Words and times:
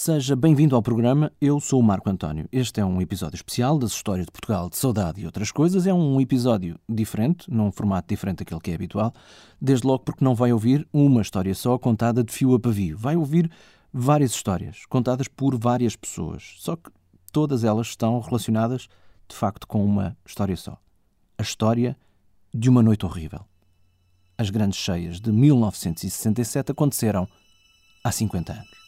Seja 0.00 0.36
bem-vindo 0.36 0.76
ao 0.76 0.80
programa. 0.80 1.32
Eu 1.40 1.58
sou 1.58 1.80
o 1.80 1.82
Marco 1.82 2.08
António. 2.08 2.48
Este 2.52 2.80
é 2.80 2.84
um 2.84 3.02
episódio 3.02 3.34
especial 3.34 3.76
das 3.76 3.90
histórias 3.90 4.26
de 4.26 4.30
Portugal, 4.30 4.70
de 4.70 4.76
saudade 4.76 5.20
e 5.20 5.26
outras 5.26 5.50
coisas. 5.50 5.88
É 5.88 5.92
um 5.92 6.20
episódio 6.20 6.78
diferente, 6.88 7.50
num 7.50 7.72
formato 7.72 8.06
diferente 8.06 8.38
daquele 8.38 8.60
que 8.60 8.70
é 8.70 8.76
habitual, 8.76 9.12
desde 9.60 9.84
logo 9.84 10.04
porque 10.04 10.24
não 10.24 10.36
vai 10.36 10.52
ouvir 10.52 10.86
uma 10.92 11.20
história 11.20 11.52
só 11.52 11.76
contada 11.76 12.22
de 12.22 12.32
fio 12.32 12.54
a 12.54 12.60
pavio. 12.60 12.96
Vai 12.96 13.16
ouvir 13.16 13.50
várias 13.92 14.30
histórias, 14.30 14.86
contadas 14.88 15.26
por 15.26 15.58
várias 15.58 15.96
pessoas. 15.96 16.54
Só 16.58 16.76
que 16.76 16.92
todas 17.32 17.64
elas 17.64 17.88
estão 17.88 18.20
relacionadas, 18.20 18.88
de 19.28 19.34
facto, 19.34 19.66
com 19.66 19.84
uma 19.84 20.16
história 20.24 20.56
só. 20.56 20.78
A 21.36 21.42
história 21.42 21.98
de 22.54 22.70
uma 22.70 22.84
noite 22.84 23.04
horrível. 23.04 23.40
As 24.38 24.48
grandes 24.48 24.78
cheias 24.78 25.20
de 25.20 25.32
1967 25.32 26.70
aconteceram 26.70 27.26
há 28.04 28.12
50 28.12 28.52
anos. 28.52 28.87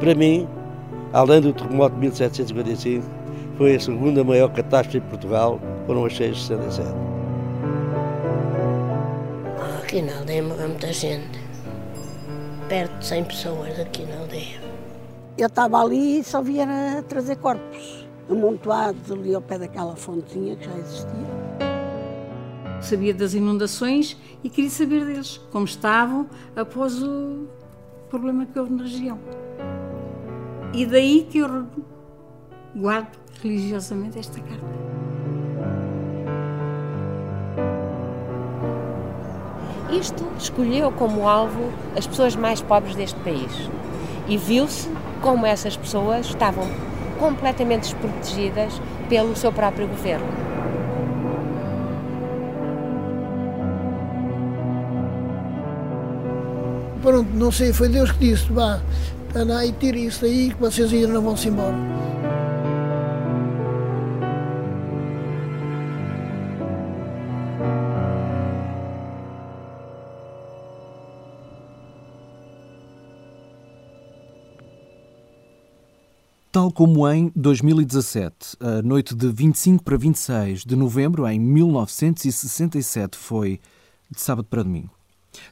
Para 0.00 0.14
mim, 0.14 0.46
além 1.12 1.40
do 1.40 1.52
terremoto 1.52 1.94
de 1.94 2.00
1755, 2.02 3.06
foi 3.56 3.76
a 3.76 3.80
segunda 3.80 4.22
maior 4.22 4.48
catástrofe 4.52 4.98
em 4.98 5.00
Portugal, 5.08 5.60
foram 5.86 6.04
as 6.04 6.12
cheias 6.12 6.36
de 6.36 6.42
67. 6.42 6.88
Aqui 9.78 10.02
na 10.02 10.18
aldeia 10.18 10.42
morreu 10.42 10.68
muita 10.68 10.92
gente. 10.92 11.43
Perto 12.74 12.98
de 12.98 13.06
100 13.06 13.24
pessoas 13.26 13.78
aqui 13.78 14.02
na 14.02 14.18
aldeia. 14.18 14.60
Eu 15.38 15.46
estava 15.46 15.80
ali 15.80 16.18
e 16.18 16.24
só 16.24 16.42
via 16.42 16.66
trazer 17.08 17.36
corpos, 17.36 18.04
amontoados 18.28 19.12
ali 19.12 19.32
ao 19.32 19.40
pé 19.40 19.60
daquela 19.60 19.94
fontezinha 19.94 20.56
que 20.56 20.64
já 20.64 20.76
existia. 20.78 21.28
Sabia 22.82 23.14
das 23.14 23.32
inundações 23.32 24.16
e 24.42 24.50
queria 24.50 24.70
saber 24.70 25.04
deles, 25.04 25.40
como 25.52 25.66
estavam 25.66 26.28
após 26.56 27.00
o 27.00 27.46
problema 28.10 28.44
que 28.44 28.58
houve 28.58 28.72
na 28.72 28.82
região. 28.82 29.20
E 30.72 30.84
daí 30.84 31.28
que 31.30 31.38
eu 31.38 31.68
guardo 32.74 33.16
religiosamente 33.40 34.18
esta 34.18 34.40
carta. 34.40 35.03
Isto 39.94 40.26
escolheu 40.36 40.90
como 40.90 41.28
alvo 41.28 41.72
as 41.96 42.04
pessoas 42.04 42.34
mais 42.34 42.60
pobres 42.60 42.96
deste 42.96 43.18
país 43.20 43.52
e 44.26 44.36
viu-se 44.36 44.88
como 45.22 45.46
essas 45.46 45.76
pessoas 45.76 46.26
estavam 46.26 46.66
completamente 47.20 47.82
desprotegidas 47.82 48.80
pelo 49.08 49.36
seu 49.36 49.52
próprio 49.52 49.86
governo. 49.86 50.26
Pronto, 57.00 57.30
não 57.34 57.52
sei, 57.52 57.72
foi 57.72 57.88
Deus 57.88 58.10
que 58.10 58.30
disse, 58.30 58.50
vá, 58.50 58.80
Ana, 59.34 59.64
e 59.64 59.72
tira 59.72 59.98
isso 59.98 60.24
aí 60.24 60.50
que 60.50 60.60
vocês 60.60 60.92
ainda 60.92 61.08
não 61.08 61.22
vão-se 61.22 61.48
embora. 61.48 61.76
Como 76.74 77.08
em 77.08 77.30
2017, 77.36 78.56
a 78.58 78.82
noite 78.82 79.14
de 79.14 79.28
25 79.28 79.84
para 79.84 79.96
26 79.96 80.64
de 80.64 80.74
novembro, 80.74 81.24
em 81.24 81.38
1967, 81.38 83.16
foi 83.16 83.60
de 84.10 84.20
sábado 84.20 84.48
para 84.50 84.64
domingo. 84.64 84.90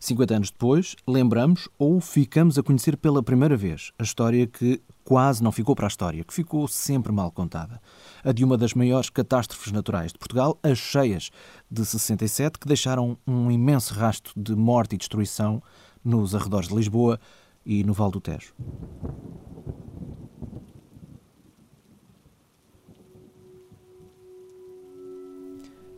50 0.01 0.35
anos 0.35 0.51
depois, 0.51 0.97
lembramos 1.07 1.69
ou 1.79 2.01
ficamos 2.01 2.59
a 2.59 2.63
conhecer 2.63 2.97
pela 2.97 3.23
primeira 3.23 3.57
vez 3.57 3.93
a 4.01 4.03
história 4.03 4.49
que 4.49 4.83
quase 5.05 5.45
não 5.45 5.53
ficou 5.53 5.77
para 5.77 5.87
a 5.87 5.89
história, 5.89 6.25
que 6.25 6.35
ficou 6.35 6.67
sempre 6.67 7.13
mal 7.13 7.31
contada. 7.31 7.81
A 8.25 8.33
de 8.33 8.45
uma 8.45 8.59
das 8.59 8.75
maiores 8.75 9.09
catástrofes 9.09 9.73
naturais 9.73 10.13
de 10.13 10.19
Portugal, 10.19 10.59
as 10.61 10.79
cheias 10.79 11.31
de 11.71 11.87
67, 11.87 12.59
que 12.59 12.67
deixaram 12.67 13.17
um 13.25 13.49
imenso 13.49 13.95
rasto 13.95 14.33
de 14.37 14.57
morte 14.57 14.97
e 14.97 14.99
destruição 14.99 15.63
nos 16.05 16.35
arredores 16.35 16.69
de 16.69 16.75
Lisboa 16.75 17.21
e 17.65 17.85
no 17.85 17.93
Val 17.93 18.11
do 18.11 18.21
Tejo. 18.21 18.53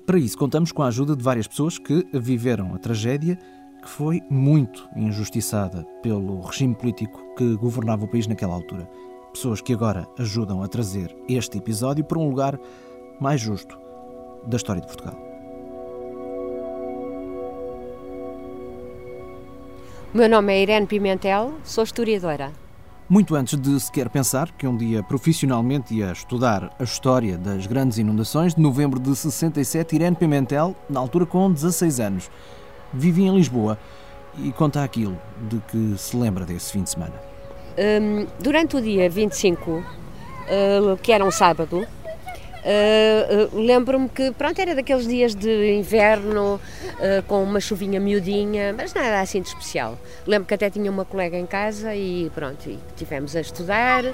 Para 0.07 0.19
isso, 0.19 0.37
contamos 0.37 0.71
com 0.71 0.83
a 0.83 0.89
ajuda 0.89 1.17
de 1.17 1.23
várias 1.23 1.49
pessoas 1.49 1.79
que 1.79 2.07
viveram 2.13 2.75
a 2.75 2.79
tragédia 2.79 3.39
que 3.83 3.89
foi 3.89 4.23
muito 4.31 4.87
injustiçada 4.95 5.83
pelo 6.03 6.43
regime 6.43 6.75
político 6.75 7.21
que 7.37 7.57
governava 7.57 8.05
o 8.05 8.09
país 8.09 8.27
naquela 8.27 8.55
altura. 8.55 8.89
Pessoas 9.33 9.63
que 9.63 9.73
agora 9.73 10.07
ajudam 10.19 10.63
a 10.63 10.69
trazer 10.69 11.15
este 11.27 11.57
episódio 11.57 12.05
para 12.05 12.19
um 12.19 12.29
lugar 12.29 12.59
mais 13.19 13.41
justo 13.41 13.79
da 14.47 14.57
história 14.57 14.83
de 14.83 14.89
Portugal. 14.89 15.17
Meu 20.13 20.29
nome 20.29 20.53
é 20.53 20.63
Irene 20.63 20.87
Pimentel, 20.87 21.55
sou 21.65 21.83
historiadora. 21.83 22.64
Muito 23.07 23.37
antes 23.37 23.59
de 23.61 23.79
sequer 23.79 24.09
pensar 24.09 24.51
que 24.53 24.67
um 24.67 24.75
dia 24.75 25.03
profissionalmente 25.03 25.95
ia 25.95 26.11
estudar 26.11 26.75
a 26.79 26.85
história 26.85 27.37
das 27.37 27.67
grandes 27.67 27.99
inundações, 27.99 28.55
de 28.55 28.63
novembro 28.63 28.99
de 28.99 29.15
67, 29.15 29.95
Irene 29.95 30.17
Pimentel, 30.17 30.75
na 30.89 31.01
altura 31.01 31.27
com 31.27 31.53
16 31.53 32.01
anos, 32.01 32.31
vivia 32.95 33.29
em 33.29 33.37
Lisboa 33.37 33.79
e 34.39 34.51
conta 34.53 34.83
aquilo 34.83 35.19
de 35.51 35.59
que 35.69 35.99
se 35.99 36.17
lembra 36.17 36.47
desse 36.47 36.73
fim 36.73 36.83
de 36.83 36.91
semana. 36.91 37.13
Um, 37.77 38.27
durante 38.41 38.77
o 38.77 38.81
dia 38.81 39.11
25, 39.11 39.71
uh, 39.71 39.85
que 41.03 41.13
era 41.13 41.23
um 41.23 41.31
sábado, 41.31 41.87
Uh, 42.65 43.55
uh, 43.55 43.61
Lembro-me 43.61 44.09
que, 44.09 44.31
pronto, 44.33 44.59
era 44.59 44.75
daqueles 44.75 45.07
dias 45.07 45.35
de 45.35 45.75
inverno, 45.75 46.55
uh, 46.55 47.23
com 47.27 47.43
uma 47.43 47.61
chuvinha 47.61 48.01
miudinha, 48.01 48.73
mas 48.73 48.95
nada 48.95 49.21
assim 49.21 49.43
de 49.43 49.49
especial. 49.49 49.99
Lembro 50.27 50.49
que 50.49 50.55
até 50.55 50.71
tinha 50.71 50.91
uma 50.91 51.05
colega 51.05 51.37
em 51.37 51.45
casa 51.45 51.95
e, 51.95 52.31
pronto, 52.35 52.69
e 52.69 52.79
tivemos 52.97 53.37
a 53.37 53.41
estudar. 53.41 54.05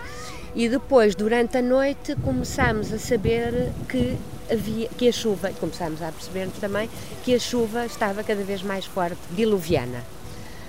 E 0.52 0.68
depois, 0.68 1.14
durante 1.14 1.58
a 1.58 1.62
noite, 1.62 2.16
começámos 2.16 2.92
a 2.92 2.98
saber 2.98 3.70
que 3.88 4.16
havia, 4.50 4.88
que 4.88 5.08
a 5.08 5.12
chuva, 5.12 5.52
começámos 5.60 6.02
a 6.02 6.10
perceber 6.10 6.48
também 6.60 6.90
que 7.22 7.32
a 7.32 7.38
chuva 7.38 7.86
estava 7.86 8.24
cada 8.24 8.42
vez 8.42 8.62
mais 8.62 8.84
forte, 8.84 9.18
diluviana. 9.30 10.02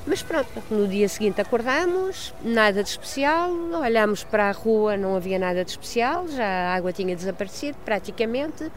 Mas 0.06 0.24
pronto, 0.24 0.50
no 0.72 0.88
dia 0.88 1.08
seguinte 1.08 1.40
acordamos, 1.40 2.34
nada 2.44 2.82
de 2.82 2.90
especial, 2.90 3.52
olhámos 3.52 4.24
para 4.24 4.50
a 4.50 4.52
rua, 4.52 4.98
não 4.98 5.16
havia 5.16 5.38
nada 5.38 5.64
de 5.64 5.70
especial, 5.70 6.28
já 6.28 6.44
a 6.44 6.74
água 6.74 6.92
tinha 6.92 7.16
desaparecido 7.16 7.78
praticamente 7.86 8.72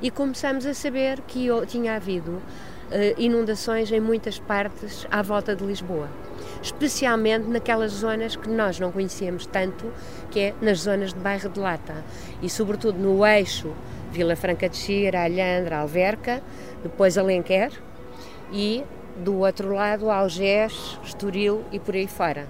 e 0.00 0.10
começamos 0.10 0.64
a 0.64 0.72
saber 0.72 1.20
que 1.28 1.48
tinha 1.68 1.94
havido 1.94 2.30
uh, 2.30 2.42
inundações 3.18 3.92
em 3.92 4.00
muitas 4.00 4.38
partes 4.38 5.06
à 5.10 5.20
volta 5.20 5.54
de 5.54 5.62
Lisboa, 5.62 6.08
especialmente 6.62 7.46
naquelas 7.48 7.92
zonas 7.92 8.34
que 8.34 8.48
nós 8.48 8.80
não 8.80 8.90
conhecíamos 8.90 9.44
tanto, 9.44 9.92
que 10.30 10.40
é 10.40 10.54
nas 10.62 10.80
zonas 10.80 11.12
de 11.12 11.20
bairro 11.20 11.50
de 11.50 11.60
Lata 11.60 12.02
e 12.40 12.48
sobretudo 12.48 12.98
no 12.98 13.26
eixo 13.26 13.74
Vila 14.10 14.36
Franca 14.36 14.70
de 14.70 14.76
Xira, 14.78 15.22
Alhandra, 15.22 15.80
Alverca, 15.80 16.42
depois 16.82 17.18
Alenquer 17.18 17.70
e 18.50 18.82
do 19.16 19.38
outro 19.38 19.72
lado 19.74 20.10
Algés, 20.10 20.98
Estoril 21.04 21.64
e 21.70 21.78
por 21.78 21.94
aí 21.94 22.06
fora. 22.06 22.46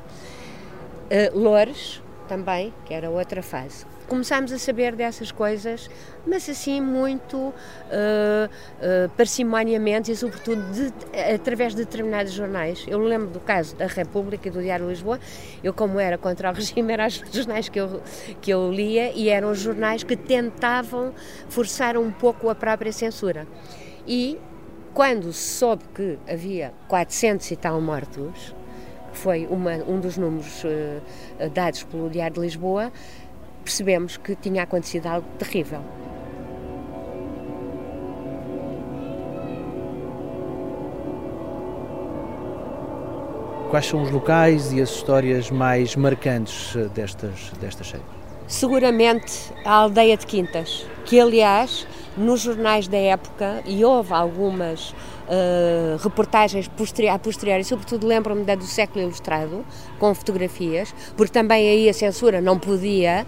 Uh, 1.11 1.39
Loures 1.39 2.03
também, 2.29 2.73
que 2.87 2.95
era 2.95 3.11
outra 3.11 3.43
fase. 3.43 3.85
Começámos 4.09 4.53
a 4.53 4.59
saber 4.59 4.95
dessas 4.95 5.31
coisas, 5.31 5.89
mas 6.27 6.49
assim 6.49 6.81
muito 6.81 7.37
uh, 7.37 7.53
uh, 7.53 9.09
parcimoniamente 9.17 10.11
e 10.11 10.17
sobretudo 10.17 10.61
de, 10.73 10.93
através 11.35 11.75
de 11.75 11.85
determinados 11.85 12.33
jornais. 12.33 12.85
Eu 12.87 12.99
lembro 12.99 13.29
do 13.29 13.41
caso 13.41 13.77
da 13.77 13.87
República 13.87 14.49
e 14.49 14.51
do 14.51 14.61
Diário 14.61 14.87
de 14.87 14.93
Lisboa, 14.93 15.19
eu 15.63 15.73
como 15.73 15.99
era 15.99 16.19
contra 16.19 16.51
o 16.51 16.53
regime, 16.55 16.93
eram 16.93 17.07
os 17.07 17.23
jornais 17.33 17.69
que 17.69 17.81
eu, 17.81 18.03
que 18.41 18.51
eu 18.51 18.71
lia 18.71 19.13
e 19.13 19.29
eram 19.29 19.51
os 19.51 19.61
jornais 19.61 20.03
que 20.03 20.17
tentavam 20.17 21.15
forçar 21.49 21.97
um 21.97 22.11
pouco 22.11 22.51
a 22.51 22.55
própria 22.55 22.93
censura. 22.93 23.47
E 24.07 24.39
quando 24.95 25.33
se 25.33 25.59
soube 25.59 25.85
que 25.95 26.19
havia 26.29 26.73
400 26.89 27.51
e 27.51 27.57
tal 27.57 27.81
mortos, 27.81 28.55
que 29.11 29.19
foi 29.19 29.47
uma, 29.47 29.77
um 29.89 30.01
dos 30.01 30.17
números 30.17 30.65
uh, 30.65 31.51
dados 31.51 31.83
pelo 31.85 32.11
Diário 32.11 32.35
de 32.35 32.41
Lisboa, 32.41 32.93
percebemos 33.65 34.17
que 34.17 34.35
tinha 34.35 34.63
acontecido 34.63 35.07
algo 35.07 35.27
terrível. 35.39 35.81
Quais 43.71 43.87
são 43.87 44.03
os 44.03 44.11
locais 44.11 44.71
e 44.73 44.83
as 44.83 44.91
histórias 44.91 45.51
mais 45.51 45.97
marcantes 45.97 46.77
eh, 46.77 46.89
destas, 46.95 47.51
destas 47.59 47.87
cheias? 47.87 48.05
Seguramente 48.47 49.51
a 49.65 49.73
aldeia 49.73 50.15
de 50.15 50.27
Quintas, 50.27 50.87
que 51.07 51.19
aliás 51.19 51.87
nos 52.17 52.41
jornais 52.41 52.89
da 52.89 52.97
época, 52.97 53.63
e 53.67 53.85
houve 53.85 54.13
algumas 54.13 54.91
uh, 54.91 55.97
reportagens 56.03 56.69
posterior, 56.69 57.15
a 57.15 57.19
posteriori, 57.19 57.65
sobretudo 57.65 58.07
lembro-me 58.07 58.45
da 58.45 58.55
do 58.55 58.65
século 58.65 59.05
ilustrado, 59.05 59.65
com 59.99 60.15
fotografias, 60.15 60.95
porque 61.17 61.33
também 61.33 61.69
aí 61.69 61.89
a 61.89 61.95
censura 61.95 62.41
não 62.41 62.59
podia 62.59 63.27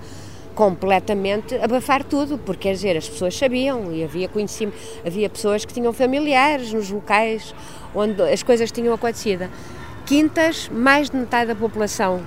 completamente 0.55 1.57
abafar 1.57 2.05
tudo, 2.05 2.39
porque 2.39 2.69
quer 2.69 2.75
dizer, 2.75 2.97
as 2.97 3.09
pessoas 3.09 3.37
sabiam 3.37 3.93
e 3.93 4.05
havia 4.05 4.29
conhecimento, 4.29 4.77
havia 5.05 5.29
pessoas 5.29 5.65
que 5.65 5.75
tinham 5.75 5.93
familiares 5.93 6.73
nos 6.73 6.91
locais 6.91 7.55
onde 7.95 8.23
as 8.23 8.43
coisas 8.43 8.71
tinham 8.71 8.95
acontecido. 8.95 9.51
Quintas, 10.07 10.69
mais 10.69 11.11
de 11.11 11.17
metade 11.17 11.49
da 11.49 11.55
população 11.55 12.23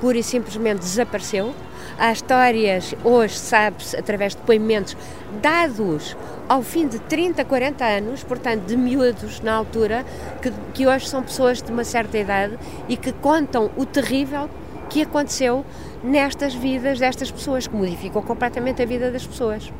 pura 0.00 0.18
e 0.18 0.22
simplesmente 0.22 0.80
desapareceu. 0.80 1.54
Há 1.98 2.12
histórias, 2.12 2.94
hoje 3.02 3.34
sabe-se, 3.34 3.96
através 3.96 4.34
de 4.34 4.40
depoimentos 4.40 4.94
dados 5.40 6.14
ao 6.46 6.62
fim 6.62 6.86
de 6.86 6.98
30, 6.98 7.42
40 7.42 7.84
anos, 7.84 8.22
portanto, 8.22 8.66
de 8.66 8.76
miúdos 8.76 9.40
na 9.40 9.54
altura, 9.54 10.04
que, 10.42 10.52
que 10.74 10.86
hoje 10.86 11.08
são 11.08 11.22
pessoas 11.22 11.62
de 11.62 11.72
uma 11.72 11.84
certa 11.84 12.18
idade 12.18 12.58
e 12.86 12.98
que 12.98 13.12
contam 13.12 13.70
o 13.78 13.86
terrível 13.86 14.50
que 14.90 15.00
aconteceu 15.02 15.64
nestas 16.04 16.54
vidas 16.54 16.98
destas 16.98 17.30
pessoas, 17.30 17.66
que 17.66 17.74
modificou 17.74 18.22
completamente 18.22 18.82
a 18.82 18.86
vida 18.86 19.10
das 19.10 19.26
pessoas. 19.26 19.72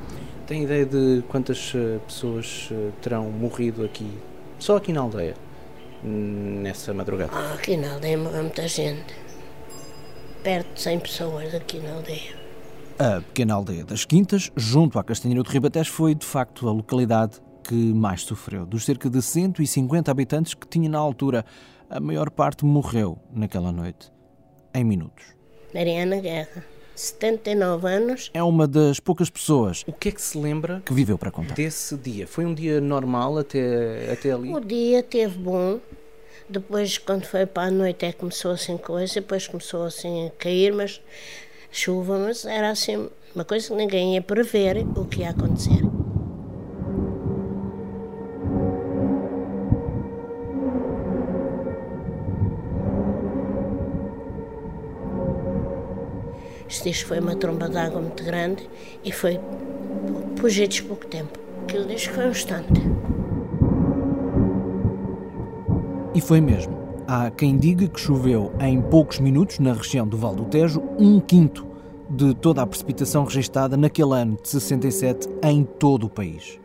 Tem 0.46 0.62
ideia 0.62 0.86
de 0.86 1.22
quantas 1.28 1.72
eh, 1.74 1.98
pessoas 2.06 2.70
eh, 2.72 2.90
terão 3.02 3.24
morrido 3.24 3.84
aqui, 3.84 4.10
só 4.58 4.76
aqui 4.76 4.92
na 4.92 5.02
aldeia, 5.02 5.34
nessa 6.02 6.94
madrugada? 6.94 7.32
Ah, 7.34 7.54
aqui 7.54 7.76
na 7.76 7.94
aldeia 7.94 8.16
morreu 8.16 8.42
muita 8.42 8.66
gente. 8.66 9.25
Perto 10.46 10.74
de 10.74 10.80
100 10.80 11.00
pessoas 11.00 11.54
aqui 11.56 11.80
na 11.80 11.94
aldeia. 11.94 12.36
A 13.00 13.20
pequena 13.20 13.54
aldeia 13.54 13.84
das 13.84 14.04
Quintas, 14.04 14.52
junto 14.54 14.96
à 14.96 15.02
Castanheira 15.02 15.42
do 15.42 15.50
Ribatejo, 15.50 15.90
foi 15.90 16.14
de 16.14 16.24
facto 16.24 16.68
a 16.68 16.72
localidade 16.72 17.42
que 17.64 17.74
mais 17.74 18.22
sofreu. 18.22 18.64
Dos 18.64 18.84
cerca 18.84 19.10
de 19.10 19.20
150 19.20 20.08
habitantes 20.08 20.54
que 20.54 20.64
tinha 20.68 20.88
na 20.88 21.00
altura, 21.00 21.44
a 21.90 21.98
maior 21.98 22.30
parte 22.30 22.64
morreu 22.64 23.18
naquela 23.34 23.72
noite, 23.72 24.12
em 24.72 24.84
minutos. 24.84 25.24
Mariana 25.74 26.20
Guerra, 26.20 26.64
79 26.94 27.88
anos. 27.88 28.30
É 28.32 28.40
uma 28.40 28.68
das 28.68 29.00
poucas 29.00 29.28
pessoas. 29.28 29.82
O 29.84 29.92
que 29.92 30.10
é 30.10 30.12
que 30.12 30.22
se 30.22 30.38
lembra 30.38 30.80
que 30.86 30.94
viveu 30.94 31.18
para 31.18 31.32
contar? 31.32 31.54
Desse 31.54 31.96
dia. 31.96 32.24
Foi 32.24 32.46
um 32.46 32.54
dia 32.54 32.80
normal 32.80 33.36
até, 33.36 34.12
até 34.12 34.30
ali? 34.30 34.54
O 34.54 34.60
dia 34.60 35.02
teve 35.02 35.36
bom. 35.38 35.80
Depois, 36.48 36.98
quando 36.98 37.24
foi 37.24 37.44
para 37.44 37.68
a 37.68 37.70
noite, 37.70 38.06
é 38.06 38.12
que 38.12 38.18
começou 38.18 38.52
assim 38.52 38.76
coisa. 38.76 39.14
Depois 39.14 39.48
começou 39.48 39.84
assim 39.84 40.28
a 40.28 40.30
cair, 40.30 40.72
mas 40.72 41.00
chuva. 41.70 42.18
Mas 42.18 42.44
era 42.44 42.70
assim 42.70 43.08
uma 43.34 43.44
coisa 43.44 43.68
que 43.68 43.74
ninguém 43.74 44.14
ia 44.14 44.22
prever 44.22 44.78
o 44.96 45.04
que 45.04 45.20
ia 45.20 45.30
acontecer. 45.30 45.82
Isto, 56.68 56.88
isto 56.88 57.06
foi 57.06 57.20
uma 57.20 57.36
tromba 57.36 57.68
de 57.68 57.78
água 57.78 58.00
muito 58.00 58.24
grande 58.24 58.68
e 59.04 59.12
foi 59.12 59.38
por 60.36 60.50
pouco 60.88 61.06
tempo. 61.06 61.38
Aquilo 61.64 61.86
diz 61.86 62.06
que 62.06 62.14
foi 62.14 62.26
um 62.26 62.30
instante. 62.30 63.15
E 66.16 66.20
foi 66.22 66.40
mesmo. 66.40 66.74
Há 67.06 67.30
quem 67.30 67.58
diga 67.58 67.86
que 67.86 68.00
choveu 68.00 68.50
em 68.58 68.80
poucos 68.80 69.20
minutos 69.20 69.58
na 69.58 69.74
região 69.74 70.08
do 70.08 70.16
Val 70.16 70.34
do 70.34 70.46
Tejo 70.46 70.82
um 70.98 71.20
quinto 71.20 71.66
de 72.08 72.34
toda 72.34 72.62
a 72.62 72.66
precipitação 72.66 73.22
registada 73.24 73.76
naquele 73.76 74.14
ano 74.14 74.38
de 74.42 74.48
67 74.48 75.28
em 75.42 75.62
todo 75.62 76.06
o 76.06 76.08
país. 76.08 76.58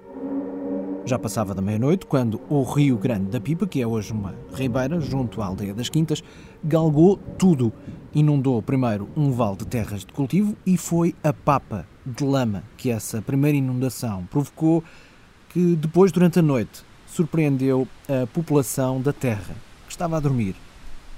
Já 1.04 1.20
passava 1.20 1.54
da 1.54 1.62
meia-noite 1.62 2.06
quando 2.06 2.40
o 2.50 2.64
Rio 2.64 2.98
Grande 2.98 3.26
da 3.26 3.42
Pipa, 3.42 3.68
que 3.68 3.82
é 3.82 3.86
hoje 3.86 4.14
uma 4.14 4.34
ribeira 4.54 5.02
junto 5.02 5.42
à 5.42 5.48
aldeia 5.48 5.74
das 5.74 5.90
Quintas, 5.90 6.24
galgou 6.64 7.20
tudo. 7.38 7.74
Inundou 8.14 8.62
primeiro 8.62 9.10
um 9.18 9.32
vale 9.32 9.58
de 9.58 9.68
terras 9.68 10.06
de 10.06 10.14
cultivo 10.14 10.56
e 10.66 10.78
foi 10.78 11.14
a 11.22 11.34
papa 11.34 11.86
de 12.06 12.24
lama 12.24 12.64
que 12.78 12.90
essa 12.90 13.22
primeira 13.22 13.58
inundação 13.58 14.26
provocou, 14.32 14.82
que 15.50 15.76
depois, 15.76 16.10
durante 16.10 16.40
a 16.40 16.42
noite, 16.42 16.90
surpreendeu 17.12 17.88
a 18.08 18.26
população 18.28 19.02
da 19.02 19.12
terra, 19.12 19.56
que 19.86 19.92
estava 19.92 20.18
a 20.18 20.20
dormir. 20.20 20.56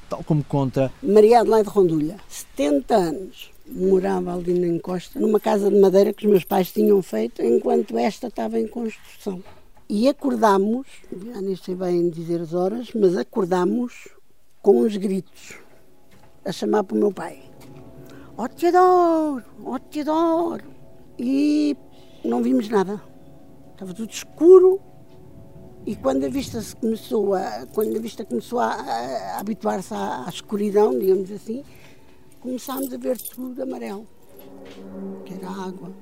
Tal 0.09 0.23
como 0.23 0.43
conta 0.43 0.91
Maria 1.01 1.39
Adelaide 1.39 1.69
Rondulha, 1.69 2.17
70 2.27 2.95
anos, 2.95 3.51
morava 3.67 4.33
ali 4.33 4.59
na 4.59 4.67
encosta, 4.67 5.19
numa 5.19 5.39
casa 5.39 5.69
de 5.69 5.79
madeira 5.79 6.13
que 6.13 6.25
os 6.25 6.31
meus 6.31 6.43
pais 6.43 6.71
tinham 6.71 7.01
feito 7.01 7.41
enquanto 7.41 7.97
esta 7.97 8.27
estava 8.27 8.59
em 8.59 8.67
construção. 8.67 9.41
E 9.89 10.07
acordámos, 10.07 10.87
já 11.11 11.41
nem 11.41 11.55
sei 11.55 11.75
bem 11.75 12.09
dizer 12.09 12.41
as 12.41 12.53
horas, 12.53 12.89
mas 12.95 13.15
acordámos 13.15 14.09
com 14.61 14.81
uns 14.81 14.97
gritos 14.97 15.57
a 16.43 16.51
chamar 16.51 16.83
para 16.83 16.95
o 16.95 16.99
meu 16.99 17.11
pai. 17.11 17.39
Ó 18.35 18.45
oh, 18.45 18.49
Teodoro, 18.49 19.43
ó 19.63 19.75
oh, 19.75 19.79
Teodoro. 19.79 20.63
E 21.19 21.77
não 22.25 22.41
vimos 22.41 22.67
nada. 22.69 23.01
Estava 23.73 23.93
tudo 23.93 24.09
escuro 24.09 24.81
e 25.85 25.95
quando 25.95 26.25
a 26.25 26.29
vista 26.29 26.61
começou 26.79 27.33
a, 27.33 27.65
quando 27.73 27.97
a 27.97 27.99
vista 27.99 28.23
começou 28.23 28.59
a, 28.59 28.73
a, 28.73 29.35
a 29.35 29.39
habituar-se 29.39 29.93
à, 29.93 30.25
à, 30.25 30.29
escuridão, 30.29 30.97
digamos 30.97 31.29
assim, 31.31 31.63
começámos 32.39 32.93
a 32.93 32.97
ver 32.97 33.17
tudo 33.19 33.61
amarelo, 33.61 34.07
que 35.25 35.33
era 35.33 35.49
água, 35.49 35.93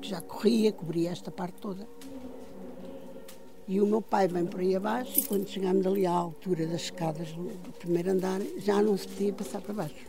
que 0.00 0.10
já 0.10 0.20
corria, 0.20 0.72
cobria 0.72 1.10
esta 1.10 1.30
parte 1.30 1.54
toda. 1.60 1.88
E 3.66 3.80
o 3.80 3.86
meu 3.86 4.02
pai 4.02 4.28
vem 4.28 4.44
por 4.44 4.60
aí 4.60 4.76
abaixo 4.76 5.18
e 5.18 5.22
quando 5.22 5.48
chegámos 5.48 5.86
ali 5.86 6.04
à 6.04 6.10
altura 6.10 6.66
das 6.66 6.82
escadas 6.82 7.32
do 7.32 7.72
primeiro 7.78 8.10
andar, 8.10 8.42
já 8.58 8.82
não 8.82 8.94
se 8.96 9.08
podia 9.08 9.32
passar 9.32 9.62
para 9.62 9.72
baixo. 9.72 10.06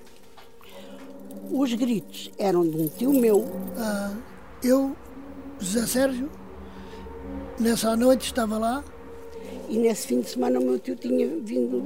Os 1.49 1.73
gritos 1.73 2.31
eram 2.37 2.67
de 2.67 2.75
um 2.75 2.87
tio 2.89 3.13
meu. 3.13 3.45
Ah, 3.77 4.13
eu, 4.61 4.93
José 5.57 5.87
Sérgio, 5.87 6.29
nessa 7.57 7.95
noite 7.95 8.25
estava 8.25 8.57
lá. 8.57 8.83
E 9.67 9.77
nesse 9.77 10.07
fim 10.07 10.21
de 10.21 10.29
semana 10.29 10.59
o 10.59 10.63
meu 10.63 10.79
tio 10.79 10.95
tinha 10.95 11.27
vindo 11.43 11.83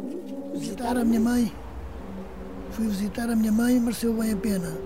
visitar 0.54 0.98
a 0.98 1.06
minha 1.06 1.20
mãe. 1.20 1.52
Fui 2.72 2.88
visitar 2.88 3.30
a 3.30 3.36
minha 3.36 3.52
mãe 3.52 3.78
e 3.78 3.80
mereceu 3.80 4.14
bem 4.14 4.34
a 4.34 4.36
pena. 4.36 4.78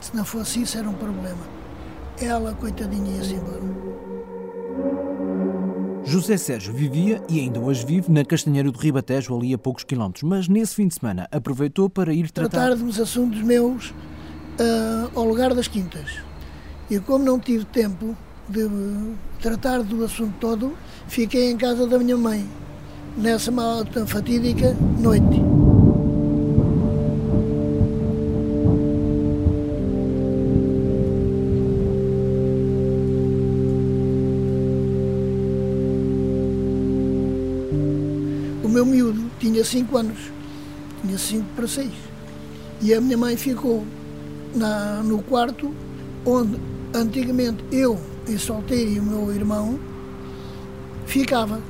Se 0.00 0.14
não 0.14 0.24
fosse 0.24 0.62
isso, 0.62 0.76
era 0.76 0.88
um 0.88 0.94
problema. 0.94 1.46
Ela, 2.20 2.54
coitadinha, 2.54 3.16
ia-se 3.16 3.34
embora. 3.34 3.62
José 6.04 6.36
Sérgio 6.36 6.72
vivia 6.72 7.20
e 7.28 7.40
ainda 7.40 7.58
hoje 7.58 7.84
vive 7.84 8.12
na 8.12 8.24
Castanheira 8.24 8.70
do 8.70 8.78
Ribatejo, 8.78 9.36
ali 9.36 9.52
a 9.52 9.58
poucos 9.58 9.82
quilómetros, 9.82 10.22
mas 10.22 10.48
nesse 10.48 10.76
fim 10.76 10.86
de 10.86 10.94
semana 10.94 11.26
aproveitou 11.32 11.90
para 11.90 12.12
ir 12.12 12.30
tratar... 12.30 12.50
Tratar 12.50 12.76
de 12.76 12.84
uns 12.84 13.00
assuntos 13.00 13.42
meus 13.42 13.90
uh, 13.90 15.10
ao 15.14 15.24
lugar 15.24 15.52
das 15.52 15.66
quintas. 15.66 16.20
E 16.88 17.00
como 17.00 17.24
não 17.24 17.40
tive 17.40 17.64
tempo 17.64 18.16
de 18.48 18.68
tratar 19.40 19.82
do 19.82 20.04
assunto 20.04 20.34
todo, 20.40 20.72
fiquei 21.08 21.50
em 21.50 21.56
casa 21.56 21.86
da 21.86 21.98
minha 21.98 22.16
mãe, 22.16 22.48
nessa 23.16 23.50
malta 23.50 24.06
fatídica 24.06 24.76
noite. 24.98 25.56
meu 38.76 38.84
miúdo 38.84 39.30
tinha 39.40 39.64
5 39.64 39.96
anos, 39.96 40.18
tinha 41.00 41.16
5 41.16 41.46
para 41.56 41.66
6. 41.66 41.90
E 42.82 42.92
a 42.92 43.00
minha 43.00 43.16
mãe 43.16 43.34
ficou 43.34 43.86
na, 44.54 45.02
no 45.02 45.22
quarto 45.22 45.72
onde 46.26 46.60
antigamente 46.92 47.64
eu, 47.72 47.98
em 48.28 48.38
solteiro, 48.38 48.90
e 48.90 49.00
o 49.00 49.02
meu 49.02 49.34
irmão 49.34 49.78
ficava. 51.06 51.60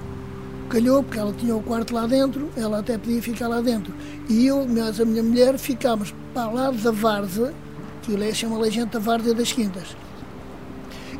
Calhou, 0.68 1.02
porque 1.02 1.18
ela 1.18 1.32
tinha 1.32 1.54
o 1.54 1.62
quarto 1.62 1.94
lá 1.94 2.06
dentro, 2.06 2.50
ela 2.56 2.80
até 2.80 2.98
podia 2.98 3.22
ficar 3.22 3.46
lá 3.46 3.60
dentro. 3.60 3.94
E 4.28 4.46
eu, 4.46 4.66
mas 4.66 5.00
a 5.00 5.04
minha 5.04 5.22
mulher, 5.22 5.56
ficámos 5.58 6.12
para 6.34 6.50
lá 6.50 6.70
da 6.70 6.90
Várzea, 6.90 7.54
que 8.02 8.12
ele 8.12 8.34
chama 8.34 8.58
a 8.64 8.70
gente 8.70 8.90
da 8.90 8.98
Várzea 8.98 9.32
das 9.32 9.52
Quintas. 9.52 9.96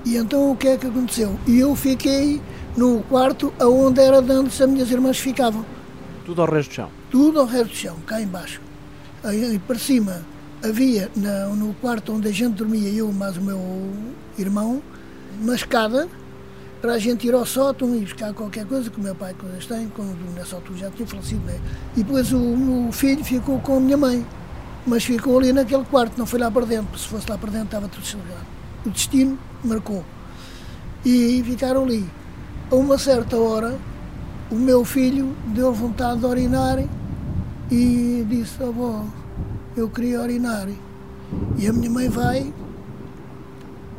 E 0.05 0.17
então 0.17 0.51
o 0.51 0.57
que 0.57 0.69
é 0.69 0.77
que 0.77 0.87
aconteceu? 0.87 1.39
E 1.47 1.59
eu 1.59 1.77
fiquei 1.77 2.41
no 2.77 3.03
quarto 3.05 3.53
aonde 3.59 4.01
era 4.01 4.19
antes 4.19 4.61
as 4.61 4.69
minhas 4.69 4.91
irmãs 4.91 5.19
ficavam. 5.19 5.65
Tudo 6.25 6.43
ao 6.43 6.51
resto 6.51 6.71
do 6.71 6.75
chão? 6.75 6.91
Tudo 7.11 7.41
ao 7.41 7.47
resto 7.47 7.69
do 7.69 7.77
chão, 7.77 7.97
cá 8.07 8.21
embaixo. 8.21 8.61
Aí 9.23 9.61
para 9.61 9.79
cima 9.79 10.25
havia 10.63 11.11
no 11.57 11.75
quarto 11.75 12.13
onde 12.13 12.29
a 12.29 12.33
gente 12.33 12.55
dormia, 12.55 12.89
eu 12.89 13.13
mais 13.13 13.37
o 13.37 13.41
meu 13.41 13.61
irmão, 14.39 14.83
uma 15.41 15.55
escada 15.55 16.09
para 16.81 16.93
a 16.93 16.99
gente 16.99 17.27
ir 17.27 17.35
ao 17.35 17.45
sótão 17.47 17.95
e 17.97 18.01
buscar 18.01 18.33
qualquer 18.33 18.67
coisa 18.67 18.91
que 18.91 19.01
o 19.01 19.03
meu 19.03 19.15
pai 19.15 19.35
coisas 19.35 19.67
tem, 19.67 19.89
quando 19.89 20.17
nessa 20.35 20.57
altura 20.57 20.79
já 20.79 20.91
tinha 20.91 21.07
falecido, 21.07 21.45
né? 21.45 21.59
E 21.97 22.03
depois 22.03 22.33
o 22.33 22.39
meu 22.39 22.93
filho 22.93 23.25
ficou 23.25 23.59
com 23.61 23.79
a 23.79 23.81
minha 23.81 23.97
mãe, 23.97 24.25
mas 24.87 25.05
ficou 25.05 25.39
ali 25.39 25.53
naquele 25.53 25.85
quarto, 25.85 26.17
não 26.17 26.27
foi 26.27 26.39
lá 26.39 26.51
para 26.51 26.65
dentro, 26.65 26.99
se 26.99 27.09
fosse 27.09 27.29
lá 27.29 27.37
para 27.37 27.51
dentro 27.51 27.67
estava 27.67 27.89
tudo 27.89 28.05
estragado. 28.05 28.47
O 28.85 28.91
destino 28.91 29.39
marcou. 29.65 30.05
E 31.05 31.43
ficaram 31.45 31.85
ali. 31.85 32.09
A 32.71 32.75
uma 32.75 32.99
certa 32.99 33.37
hora, 33.37 33.77
o 34.51 34.55
meu 34.55 34.85
filho 34.85 35.35
deu 35.47 35.73
vontade 35.73 36.21
de 36.21 36.27
orinar 36.27 36.79
e 37.71 38.25
disse, 38.29 38.63
avó, 38.63 39.05
eu 39.77 39.89
queria 39.89 40.21
orinar. 40.21 40.69
E 41.59 41.67
a 41.67 41.73
minha 41.73 41.91
mãe 41.91 42.09
vai, 42.09 42.53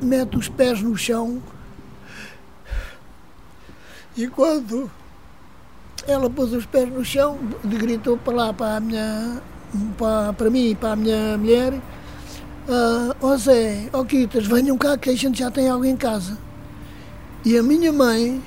mete 0.02 0.38
os 0.38 0.50
pés 0.50 0.82
no 0.82 0.96
chão 0.96 1.42
e 4.18 4.28
quando 4.28 4.90
ela 6.08 6.28
pôs 6.28 6.52
os 6.52 6.66
pés 6.66 6.90
no 6.90 7.06
chão, 7.06 7.38
gritou 7.64 8.18
para 8.18 8.34
lá 8.34 8.54
para 8.54 8.78
a 8.78 8.80
minha 8.80 9.42
para, 9.96 10.34
para 10.34 10.50
mim 10.50 10.72
e 10.72 10.76
para 10.76 10.94
a 10.94 10.96
minha 10.96 11.38
mulher, 11.38 11.80
ah, 12.68 13.16
ó 13.22 13.38
Zé, 13.38 13.90
ó 13.94 14.04
Quitas, 14.04 14.48
venham 14.48 14.76
cá 14.76 14.98
que 14.98 15.10
a 15.12 15.16
gente 15.16 15.40
já 15.40 15.52
tem 15.52 15.70
algo 15.70 15.86
em 15.86 15.96
casa. 15.96 16.38
E 17.46 17.56
a 17.58 17.62
minha 17.62 17.94
mãe, 17.94 18.42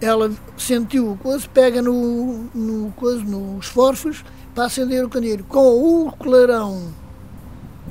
ela 0.00 0.32
sentiu 0.58 1.16
coisa, 1.22 1.46
pega 1.48 1.80
no, 1.80 2.50
no 2.52 2.92
coisa, 2.96 3.22
nos 3.22 3.66
forfos 3.66 4.24
para 4.54 4.64
acender 4.64 5.04
o 5.04 5.08
candeeiro. 5.08 5.44
Com 5.44 6.06
o 6.06 6.12
clarão, 6.12 6.92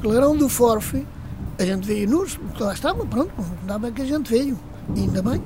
clarão 0.01 0.35
do 0.35 0.49
forfe, 0.49 1.05
a 1.57 1.63
gente 1.63 1.87
veio 1.87 2.09
nos, 2.09 2.39
lá 2.59 2.73
estava, 2.73 3.05
pronto, 3.05 3.31
ainda 3.61 3.79
bem 3.79 3.91
que 3.91 4.01
a 4.01 4.05
gente 4.05 4.29
veio, 4.29 4.57
ainda 4.95 5.21
bem. 5.21 5.41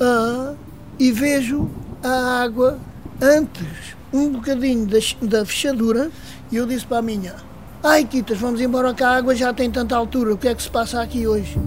Ah, 0.00 0.54
e 0.98 1.10
vejo 1.12 1.68
a 2.02 2.42
água 2.42 2.78
antes, 3.20 3.96
um 4.12 4.30
bocadinho 4.30 4.86
da, 4.86 4.98
da 5.22 5.46
fechadura, 5.46 6.10
e 6.50 6.56
eu 6.56 6.66
disse 6.66 6.84
para 6.84 6.98
a 6.98 7.02
minha, 7.02 7.34
ai 7.82 8.04
Quitas, 8.04 8.38
vamos 8.38 8.60
embora 8.60 8.92
que 8.92 9.02
a 9.02 9.10
água 9.10 9.34
já 9.34 9.52
tem 9.52 9.70
tanta 9.70 9.96
altura, 9.96 10.34
o 10.34 10.38
que 10.38 10.48
é 10.48 10.54
que 10.54 10.62
se 10.62 10.70
passa 10.70 11.00
aqui 11.00 11.26
hoje? 11.26 11.58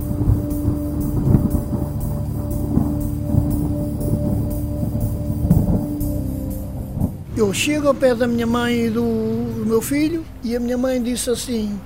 Eu 7.38 7.54
chego 7.54 7.90
ao 7.90 7.94
pé 7.94 8.16
da 8.16 8.26
minha 8.28 8.48
mãe 8.48 8.86
e 8.86 8.90
do, 8.90 9.02
do 9.02 9.66
meu 9.66 9.82
filho 9.82 10.26
e 10.42 10.56
a 10.56 10.60
minha 10.60 10.78
mãe 10.78 11.04
disse 11.04 11.30
assim: 11.30 11.78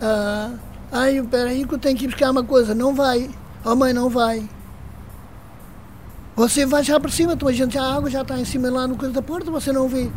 ah, 0.00 0.52
Ai, 0.96 1.18
espera 1.18 1.50
aí 1.50 1.66
que 1.66 1.74
eu 1.74 1.78
tenho 1.78 1.98
que 1.98 2.06
buscar 2.06 2.30
uma 2.30 2.44
coisa. 2.44 2.72
Não 2.72 2.94
vai. 2.94 3.28
Oh 3.64 3.74
mãe, 3.74 3.92
não 3.92 4.08
vai. 4.08 4.48
Você 6.36 6.64
vai 6.64 6.84
já 6.84 7.00
para 7.00 7.10
cima, 7.10 7.32
então 7.32 7.48
a 7.48 7.52
gente 7.52 7.76
a 7.76 7.82
água 7.82 8.08
já 8.08 8.22
está 8.22 8.38
em 8.38 8.44
cima 8.44 8.70
lá 8.70 8.86
no 8.86 8.96
coisa 8.96 9.12
da 9.12 9.20
porta, 9.20 9.50
você 9.50 9.72
não 9.72 9.88
vê. 9.88 10.08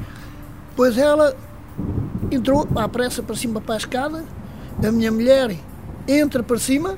Pois 0.76 0.96
ela 0.96 1.36
entrou 2.30 2.68
à 2.76 2.88
pressa 2.88 3.24
para 3.24 3.36
cima 3.36 3.60
para 3.60 3.74
a 3.74 3.78
escada, 3.78 4.24
a 4.84 4.92
minha 4.92 5.12
mulher 5.12 5.58
entra 6.08 6.44
para 6.44 6.60
cima 6.60 6.96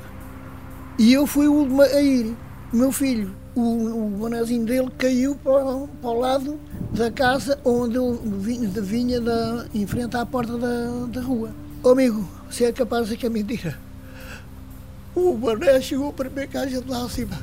e 0.97 1.13
eu 1.13 1.25
fui 1.25 1.47
o 1.47 1.53
último 1.53 1.81
a 1.81 2.01
ir. 2.01 2.35
O 2.73 2.75
meu 2.75 2.91
filho, 2.91 3.33
o, 3.55 3.61
o 3.61 4.09
bonezinho 4.09 4.65
dele 4.65 4.89
caiu 4.97 5.35
para, 5.35 5.87
para 6.01 6.09
o 6.09 6.19
lado 6.19 6.59
da 6.93 7.09
casa 7.09 7.57
onde 7.63 7.95
eu 7.95 8.13
vinha, 8.23 8.67
vinha 8.69 9.21
da, 9.21 9.67
em 9.73 9.87
frente 9.87 10.17
à 10.17 10.25
porta 10.25 10.57
da, 10.57 11.05
da 11.07 11.21
rua. 11.21 11.49
Amigo, 11.81 12.27
você 12.49 12.65
é 12.65 12.73
capaz 12.73 13.07
de 13.07 13.15
que 13.15 13.25
é 13.25 13.29
mentira? 13.29 13.79
O 15.15 15.33
boné 15.33 15.79
chegou 15.79 16.11
para 16.11 16.29
mim 16.29 16.45
cá, 16.45 16.63
a 16.63 16.67
gente 16.67 16.85
lá 16.89 17.05
acima. 17.05 17.37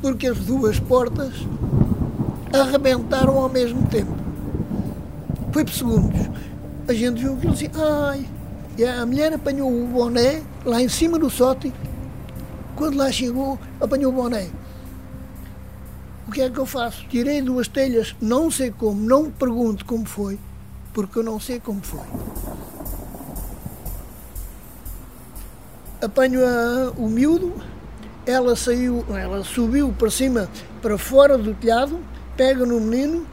Porque 0.00 0.28
as 0.28 0.38
duas 0.38 0.78
portas 0.78 1.34
arrebentaram 2.52 3.36
ao 3.36 3.48
mesmo 3.48 3.84
tempo. 3.88 4.14
Foi 5.52 5.64
por 5.64 5.74
segundos. 5.74 6.20
A 6.86 6.92
gente 6.92 7.20
viu 7.20 7.34
aquilo 7.34 7.52
assim, 7.52 7.68
ai. 7.74 8.28
E 8.78 8.84
a 8.84 9.04
mulher 9.04 9.34
apanhou 9.34 9.72
o 9.72 9.88
boné 9.88 10.44
lá 10.64 10.80
em 10.80 10.88
cima 10.88 11.18
do 11.18 11.28
sótão. 11.28 11.72
Quando 12.76 12.96
lá 12.96 13.10
chegou, 13.10 13.58
apanhou 13.80 14.12
o 14.12 14.14
boné. 14.14 14.50
O 16.28 16.30
que 16.30 16.42
é 16.42 16.48
que 16.48 16.58
eu 16.58 16.66
faço? 16.66 17.04
Tirei 17.08 17.42
duas 17.42 17.66
telhas, 17.66 18.14
não 18.20 18.52
sei 18.52 18.70
como, 18.70 19.02
não 19.02 19.24
me 19.24 19.32
pergunto 19.32 19.84
como 19.84 20.04
foi, 20.04 20.38
porque 20.92 21.18
eu 21.18 21.24
não 21.24 21.40
sei 21.40 21.58
como 21.58 21.82
foi. 21.82 22.33
Apanho 26.04 26.40
a, 26.46 26.92
o 26.98 27.08
miúdo, 27.08 27.54
ela 28.26 28.54
saiu, 28.54 29.04
ela 29.08 29.42
subiu 29.42 29.94
para 29.98 30.10
cima, 30.10 30.50
para 30.82 30.98
fora 30.98 31.38
do 31.38 31.54
telhado, 31.54 31.98
pega 32.36 32.66
no 32.66 32.78
menino, 32.78 33.26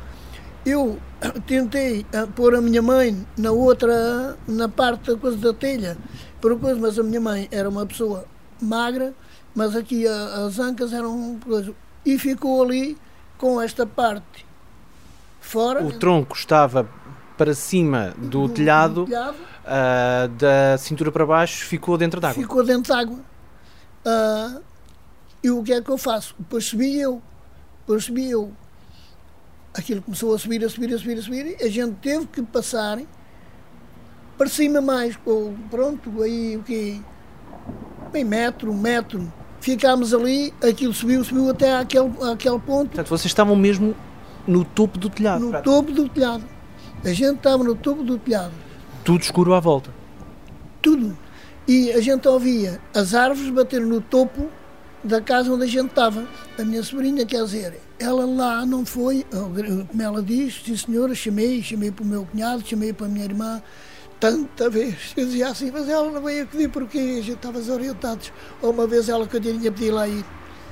eu 0.66 0.98
tentei 1.46 2.06
pôr 2.36 2.56
a 2.56 2.62
minha 2.62 2.82
mãe 2.82 3.28
na 3.38 3.52
outra, 3.52 4.38
na 4.48 4.70
parte 4.70 5.12
da 5.12 5.18
coisa 5.18 5.38
da 5.38 5.54
telha, 5.54 5.98
por 6.40 6.58
coisa, 6.60 6.80
mas 6.80 6.98
a 6.98 7.04
minha 7.04 7.20
mãe 7.20 7.48
era 7.52 7.68
uma 7.68 7.86
pessoa 7.86 8.26
magra, 8.62 9.14
mas 9.54 9.76
aqui 9.76 10.08
a, 10.08 10.46
as 10.46 10.58
ancas 10.58 10.94
eram 10.94 11.38
coisa, 11.44 11.74
e 12.06 12.18
ficou 12.18 12.64
ali 12.64 12.98
com 13.38 13.62
esta 13.62 13.86
parte 13.86 14.46
fora. 15.42 15.84
O 15.84 15.92
tronco 15.92 16.36
estava 16.36 16.88
para 17.42 17.56
cima 17.56 18.14
do, 18.20 18.48
do 18.48 18.50
telhado, 18.50 18.94
do 18.94 19.06
telhado. 19.08 19.36
Uh, 19.36 20.28
da 20.38 20.78
cintura 20.78 21.12
para 21.12 21.26
baixo 21.26 21.66
ficou 21.66 21.98
dentro 21.98 22.22
d'água. 22.22 22.40
Ficou 22.40 22.64
dentro 22.64 22.94
d'água. 22.94 23.20
Uh, 24.06 24.62
e 25.44 25.50
o 25.50 25.64
que 25.64 25.74
é 25.74 25.82
que 25.82 25.90
eu 25.90 25.98
faço? 25.98 26.36
Depois 26.38 26.66
subi 26.66 27.00
eu. 27.00 27.20
Depois 27.80 28.06
subi 28.06 28.30
eu. 28.30 28.52
Aquilo 29.74 30.04
começou 30.04 30.36
a 30.36 30.38
subir, 30.38 30.64
a 30.64 30.70
subir, 30.70 30.94
a 30.94 31.00
subir, 31.00 31.18
a 31.18 31.22
subir. 31.24 31.58
A 31.60 31.68
gente 31.68 31.96
teve 31.96 32.28
que 32.28 32.44
passar 32.44 33.00
para 34.38 34.48
cima 34.48 34.80
mais. 34.80 35.18
Pronto, 35.72 36.22
aí 36.22 36.58
o 36.58 36.62
quê? 36.62 37.02
Bem, 38.12 38.24
metro, 38.24 38.72
metro 38.72 39.34
ficámos 39.62 40.14
ali, 40.14 40.54
aquilo 40.62 40.94
subiu, 40.94 41.24
subiu 41.24 41.50
até 41.50 41.76
aquele, 41.78 42.12
aquele 42.32 42.60
ponto. 42.60 42.90
Portanto, 42.90 43.08
vocês 43.08 43.26
estavam 43.26 43.56
mesmo 43.56 43.96
no 44.46 44.64
topo 44.64 45.00
do 45.00 45.10
telhado? 45.10 45.46
No 45.46 45.62
topo 45.64 45.92
do 45.92 46.08
telhado. 46.08 46.51
A 47.04 47.14
gente 47.14 47.38
estava 47.38 47.64
no 47.64 47.76
topo 47.76 48.04
do 48.04 48.18
telhado. 48.18 48.54
Tudo 49.04 49.22
escuro 49.22 49.54
à 49.54 49.60
volta? 49.60 49.90
Tudo. 50.82 51.18
E 51.68 51.92
a 51.92 52.02
gente 52.02 52.28
ouvia 52.28 52.80
as 52.94 53.16
árvores 53.16 53.50
bater 53.50 53.82
no 53.82 54.02
topo 54.02 54.50
da 55.04 55.20
casa 55.20 55.52
onde 55.52 55.64
a 55.64 55.68
gente 55.68 55.90
estava. 55.90 56.28
A 56.60 56.64
minha 56.64 56.84
sobrinha, 56.84 57.26
quer 57.26 57.44
dizer, 57.44 57.80
ela 57.98 58.26
lá 58.26 58.66
não 58.66 58.86
foi, 58.86 59.26
como 59.32 60.02
ela 60.02 60.22
diz, 60.22 60.62
sim 60.64 60.78
senhora, 60.78 61.16
chamei, 61.16 61.62
chamei 61.64 61.92
para 61.92 62.04
o 62.04 62.08
meu 62.08 62.26
cunhado, 62.26 62.64
chamei 62.66 62.94
para 62.94 63.08
a 63.08 63.10
minha 63.10 63.26
irmã, 63.26 63.62
tanta 64.20 64.70
vez. 64.70 65.14
Eu 65.18 65.26
dizia 65.26 65.50
assim, 65.50 65.72
mas 65.72 65.90
ela 65.90 66.12
não 66.12 66.22
veio 66.22 66.44
acudir 66.44 66.70
porque 66.70 67.00
a 67.00 67.22
gente 67.22 67.32
estava 67.32 67.60
desorientados. 67.60 68.32
Ou 68.62 68.72
uma 68.72 68.86
vez 68.86 69.10
ela 69.10 69.28
que 69.28 69.38
eu 69.38 69.42
tinha 69.42 69.72
pedido 69.72 69.96
lá 69.96 70.08
ir, 70.08 70.24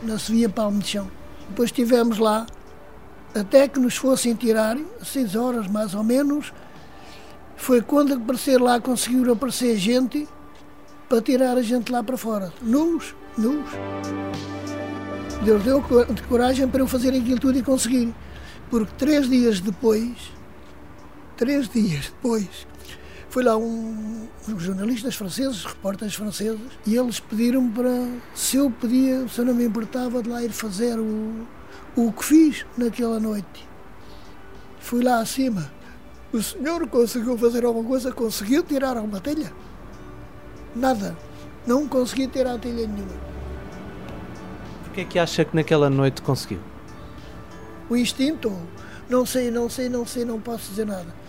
não 0.04 0.20
se 0.20 0.32
via 0.32 0.50
palmo 0.50 0.80
de 0.80 0.88
chão. 0.90 1.10
Depois 1.50 1.70
estivemos 1.70 2.20
lá, 2.20 2.46
até 3.34 3.68
que 3.68 3.80
nos 3.80 3.96
fossem 3.96 4.34
tirar, 4.36 4.78
seis 5.04 5.36
horas 5.36 5.68
mais 5.68 5.94
ou 5.94 6.04
menos, 6.04 6.54
foi 7.56 7.82
quando 7.82 8.14
aparecer 8.14 8.60
lá, 8.60 8.80
conseguiram 8.80 9.34
aparecer 9.34 9.78
gente 9.78 10.28
para 11.08 11.22
tirar 11.22 11.58
a 11.58 11.62
gente 11.62 11.92
lá 11.92 12.04
para 12.04 12.18
fora. 12.18 12.54
Nus, 12.62 13.16
nus. 13.38 13.70
Deus 15.44 15.64
deu 15.64 15.84
coragem 16.28 16.68
para 16.68 16.82
eu 16.82 16.88
fazer 16.88 17.10
aquilo 17.10 17.40
tudo 17.40 17.58
e 17.58 17.64
conseguir. 17.64 18.14
Porque 18.70 18.94
três 18.98 19.30
dias 19.30 19.60
depois, 19.60 20.32
três 21.36 21.68
dias 21.68 22.06
depois, 22.06 22.68
foi 23.30 23.44
lá 23.44 23.58
um, 23.58 24.28
uns 24.48 24.62
jornalistas 24.62 25.16
franceses, 25.16 25.64
repórteres 25.66 26.16
franceses, 26.16 26.60
e 26.86 26.96
eles 26.96 27.20
pediram 27.20 27.70
para 27.72 28.08
se 28.34 28.58
eu 28.58 28.70
podia, 28.70 29.28
se 29.28 29.40
eu 29.40 29.46
não 29.46 29.54
me 29.54 29.66
importava 29.66 30.22
de 30.22 30.30
lá 30.30 30.44
ir 30.44 30.52
fazer 30.52 31.00
o, 31.00 31.48
o 31.96 32.12
que 32.12 32.26
fiz 32.26 32.66
naquela 32.78 33.20
noite. 33.20 33.68
Fui 34.80 35.04
lá 35.04 35.20
acima. 35.20 35.72
O 36.32 36.42
senhor 36.42 36.88
conseguiu 36.88 37.38
fazer 37.38 37.66
alguma 37.66 37.88
coisa? 37.88 38.12
Conseguiu 38.12 38.64
tirar 38.64 38.98
alguma 38.98 39.20
telha? 39.20 39.52
Nada. 40.76 41.18
Não 41.66 41.88
consegui 41.88 42.28
tirar 42.28 42.58
telha 42.60 42.88
nenhuma. 42.88 43.30
Porquê 44.84 45.02
é 45.02 45.06
que 45.06 45.20
acha 45.20 45.44
que 45.44 45.56
naquela 45.56 45.90
noite 45.90 46.22
conseguiu? 46.22 46.60
O 47.90 47.96
instinto? 47.96 48.56
Não 49.10 49.26
sei, 49.26 49.50
não 49.50 49.70
sei, 49.70 49.90
não 49.90 50.06
sei, 50.06 50.24
não 50.24 50.40
posso 50.40 50.70
dizer 50.70 50.86
nada 50.86 51.20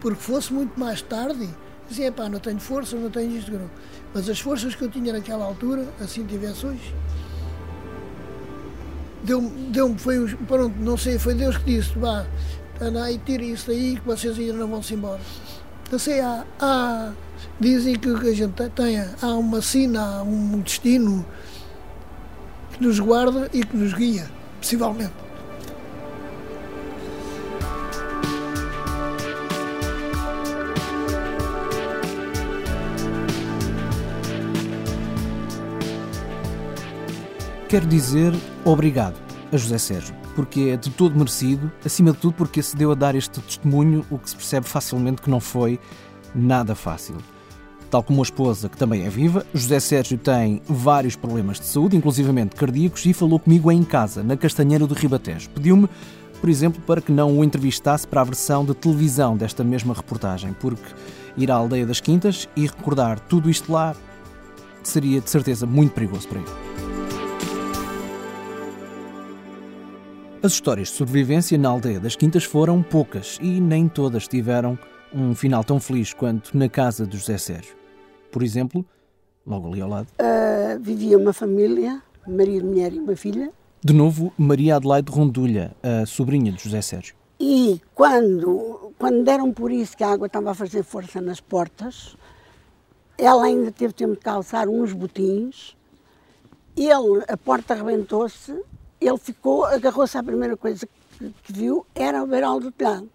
porque 0.00 0.20
fosse 0.20 0.52
muito 0.52 0.78
mais 0.80 1.02
tarde, 1.02 1.48
dizia, 1.88 2.10
pá, 2.10 2.28
não 2.28 2.40
tenho 2.40 2.58
força, 2.58 2.96
não 2.96 3.10
tenho 3.10 3.36
isto, 3.36 3.52
não. 3.52 3.70
Mas 4.14 4.28
as 4.28 4.40
forças 4.40 4.74
que 4.74 4.82
eu 4.82 4.90
tinha 4.90 5.12
naquela 5.12 5.44
altura, 5.44 5.86
assim 6.00 6.24
tivesse 6.24 6.66
hoje, 6.66 6.94
deu-me, 9.22 9.50
deu 9.70 9.96
foi, 9.98 10.26
pronto, 10.48 10.74
não 10.78 10.96
sei, 10.96 11.18
foi 11.18 11.34
Deus 11.34 11.56
que 11.56 11.64
disse, 11.64 11.98
vá, 11.98 12.26
anda 12.80 13.10
e 13.10 13.18
tira 13.18 13.42
isso 13.42 13.70
aí 13.70 13.96
que 13.96 14.06
vocês 14.06 14.38
ainda 14.38 14.54
não 14.54 14.68
vão-se 14.68 14.94
embora. 14.94 15.20
Não 15.90 15.98
sei, 15.98 16.20
há, 16.20 16.44
há, 16.60 17.12
dizem 17.58 17.96
que 17.96 18.08
a 18.08 18.34
gente 18.34 18.70
tem, 18.70 19.00
há 19.20 19.34
uma 19.34 19.60
sina, 19.60 20.18
há 20.18 20.22
um 20.22 20.60
destino, 20.60 21.24
que 22.72 22.82
nos 22.82 22.98
guarda 23.00 23.50
e 23.52 23.64
que 23.64 23.76
nos 23.76 23.92
guia, 23.92 24.30
possivelmente. 24.60 25.29
Quero 37.70 37.86
dizer 37.86 38.34
obrigado 38.64 39.14
a 39.52 39.56
José 39.56 39.78
Sérgio, 39.78 40.12
porque 40.34 40.70
é 40.72 40.76
de 40.76 40.90
todo 40.90 41.16
merecido, 41.16 41.70
acima 41.84 42.10
de 42.10 42.18
tudo 42.18 42.32
porque 42.34 42.60
se 42.60 42.76
deu 42.76 42.90
a 42.90 42.96
dar 42.96 43.14
este 43.14 43.40
testemunho, 43.40 44.04
o 44.10 44.18
que 44.18 44.28
se 44.28 44.34
percebe 44.34 44.66
facilmente 44.66 45.22
que 45.22 45.30
não 45.30 45.38
foi 45.38 45.78
nada 46.34 46.74
fácil. 46.74 47.14
Tal 47.88 48.02
como 48.02 48.22
a 48.22 48.24
esposa, 48.24 48.68
que 48.68 48.76
também 48.76 49.06
é 49.06 49.08
viva, 49.08 49.46
José 49.54 49.78
Sérgio 49.78 50.18
tem 50.18 50.60
vários 50.66 51.14
problemas 51.14 51.60
de 51.60 51.66
saúde, 51.66 51.96
inclusivamente 51.96 52.56
cardíacos, 52.56 53.06
e 53.06 53.12
falou 53.12 53.38
comigo 53.38 53.70
em 53.70 53.84
casa, 53.84 54.20
na 54.20 54.36
Castanheira 54.36 54.84
do 54.84 54.94
Ribatejo. 54.94 55.48
Pediu-me, 55.50 55.88
por 56.40 56.50
exemplo, 56.50 56.82
para 56.84 57.00
que 57.00 57.12
não 57.12 57.38
o 57.38 57.44
entrevistasse 57.44 58.04
para 58.04 58.22
a 58.22 58.24
versão 58.24 58.64
de 58.64 58.74
televisão 58.74 59.36
desta 59.36 59.62
mesma 59.62 59.94
reportagem, 59.94 60.56
porque 60.58 60.92
ir 61.36 61.52
à 61.52 61.54
aldeia 61.54 61.86
das 61.86 62.00
Quintas 62.00 62.48
e 62.56 62.62
recordar 62.62 63.20
tudo 63.20 63.48
isto 63.48 63.70
lá 63.70 63.94
seria 64.82 65.20
de 65.20 65.30
certeza 65.30 65.66
muito 65.66 65.92
perigoso 65.92 66.26
para 66.26 66.40
ele. 66.40 66.79
As 70.42 70.52
histórias 70.52 70.88
de 70.88 70.94
sobrevivência 70.94 71.58
na 71.58 71.68
aldeia 71.68 72.00
das 72.00 72.16
Quintas 72.16 72.44
foram 72.44 72.82
poucas 72.82 73.38
e 73.42 73.60
nem 73.60 73.86
todas 73.86 74.26
tiveram 74.26 74.78
um 75.12 75.34
final 75.34 75.62
tão 75.62 75.78
feliz 75.78 76.14
quanto 76.14 76.56
na 76.56 76.66
casa 76.66 77.06
de 77.06 77.18
José 77.18 77.36
Sérgio. 77.36 77.76
Por 78.32 78.42
exemplo, 78.42 78.82
logo 79.46 79.68
ali 79.68 79.82
ao 79.82 79.88
lado. 79.90 80.08
Uh, 80.18 80.80
vivia 80.80 81.18
uma 81.18 81.34
família, 81.34 82.02
marido, 82.26 82.66
mulher 82.66 82.90
e 82.90 82.98
uma 82.98 83.14
filha. 83.14 83.52
De 83.84 83.92
novo, 83.92 84.32
Maria 84.38 84.76
Adelaide 84.76 85.12
Rondulha, 85.12 85.72
a 85.82 86.06
sobrinha 86.06 86.50
de 86.50 86.64
José 86.64 86.80
Sérgio. 86.80 87.14
E 87.38 87.78
quando, 87.94 88.94
quando 88.98 89.22
deram 89.22 89.52
por 89.52 89.70
isso 89.70 89.94
que 89.94 90.02
a 90.02 90.08
água 90.08 90.26
estava 90.26 90.52
a 90.52 90.54
fazer 90.54 90.82
força 90.82 91.20
nas 91.20 91.38
portas, 91.40 92.16
ela 93.18 93.44
ainda 93.44 93.70
teve 93.70 93.92
tempo 93.92 94.14
de 94.14 94.20
calçar 94.20 94.70
uns 94.70 94.94
botins. 94.94 95.76
Ele, 96.74 97.24
a 97.28 97.36
porta 97.36 97.74
arrebentou-se 97.74 98.58
ele 99.00 99.18
ficou, 99.18 99.64
agarrou-se 99.64 100.16
à 100.16 100.22
primeira 100.22 100.56
coisa 100.56 100.86
que, 101.18 101.34
que 101.42 101.52
viu, 101.52 101.86
era 101.94 102.22
o 102.22 102.26
beiral 102.26 102.60
do 102.60 102.70
telhado. 102.70 103.08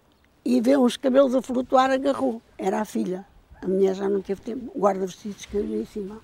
E 0.44 0.60
vê 0.60 0.76
uns 0.76 0.96
cabelos 0.96 1.34
a 1.34 1.42
flutuar, 1.42 1.90
agarrou. 1.90 2.40
Era 2.56 2.80
a 2.80 2.84
filha. 2.84 3.26
A 3.62 3.66
mulher 3.66 3.94
já 3.94 4.08
não 4.08 4.20
teve 4.20 4.40
tempo. 4.40 4.70
O 4.74 4.80
guarda-vestidos 4.80 5.46
caiu 5.46 5.80
em 5.80 5.84
cima. 5.84 6.18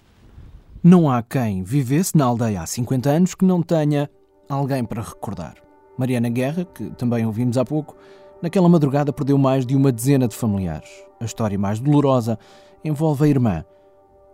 Não 0.83 1.11
há 1.11 1.23
quem 1.23 1.62
vivesse 1.62 2.16
na 2.16 2.25
aldeia 2.25 2.62
há 2.62 2.66
50 2.66 3.11
anos 3.11 3.35
que 3.35 3.45
não 3.45 3.62
tenha 3.62 4.11
alguém 4.49 4.85
para 4.85 5.02
recordar. 5.02 5.57
Mariana 5.97 6.28
Guerra, 6.28 6.64
que 6.64 6.90
também 6.90 7.25
ouvimos 7.26 7.57
há 7.57 7.64
pouco, 7.64 7.97
naquela 8.40 8.69
madrugada 8.69 9.12
perdeu 9.12 9.38
mais 9.38 9.64
de 9.64 9.76
uma 9.76 9.92
dezena 9.92 10.26
de 10.26 10.35
familiares. 10.35 10.90
A 11.21 11.25
história 11.25 11.59
mais 11.59 11.78
dolorosa 11.78 12.38
envolve 12.85 13.25
a 13.25 13.28
irmã 13.28 13.64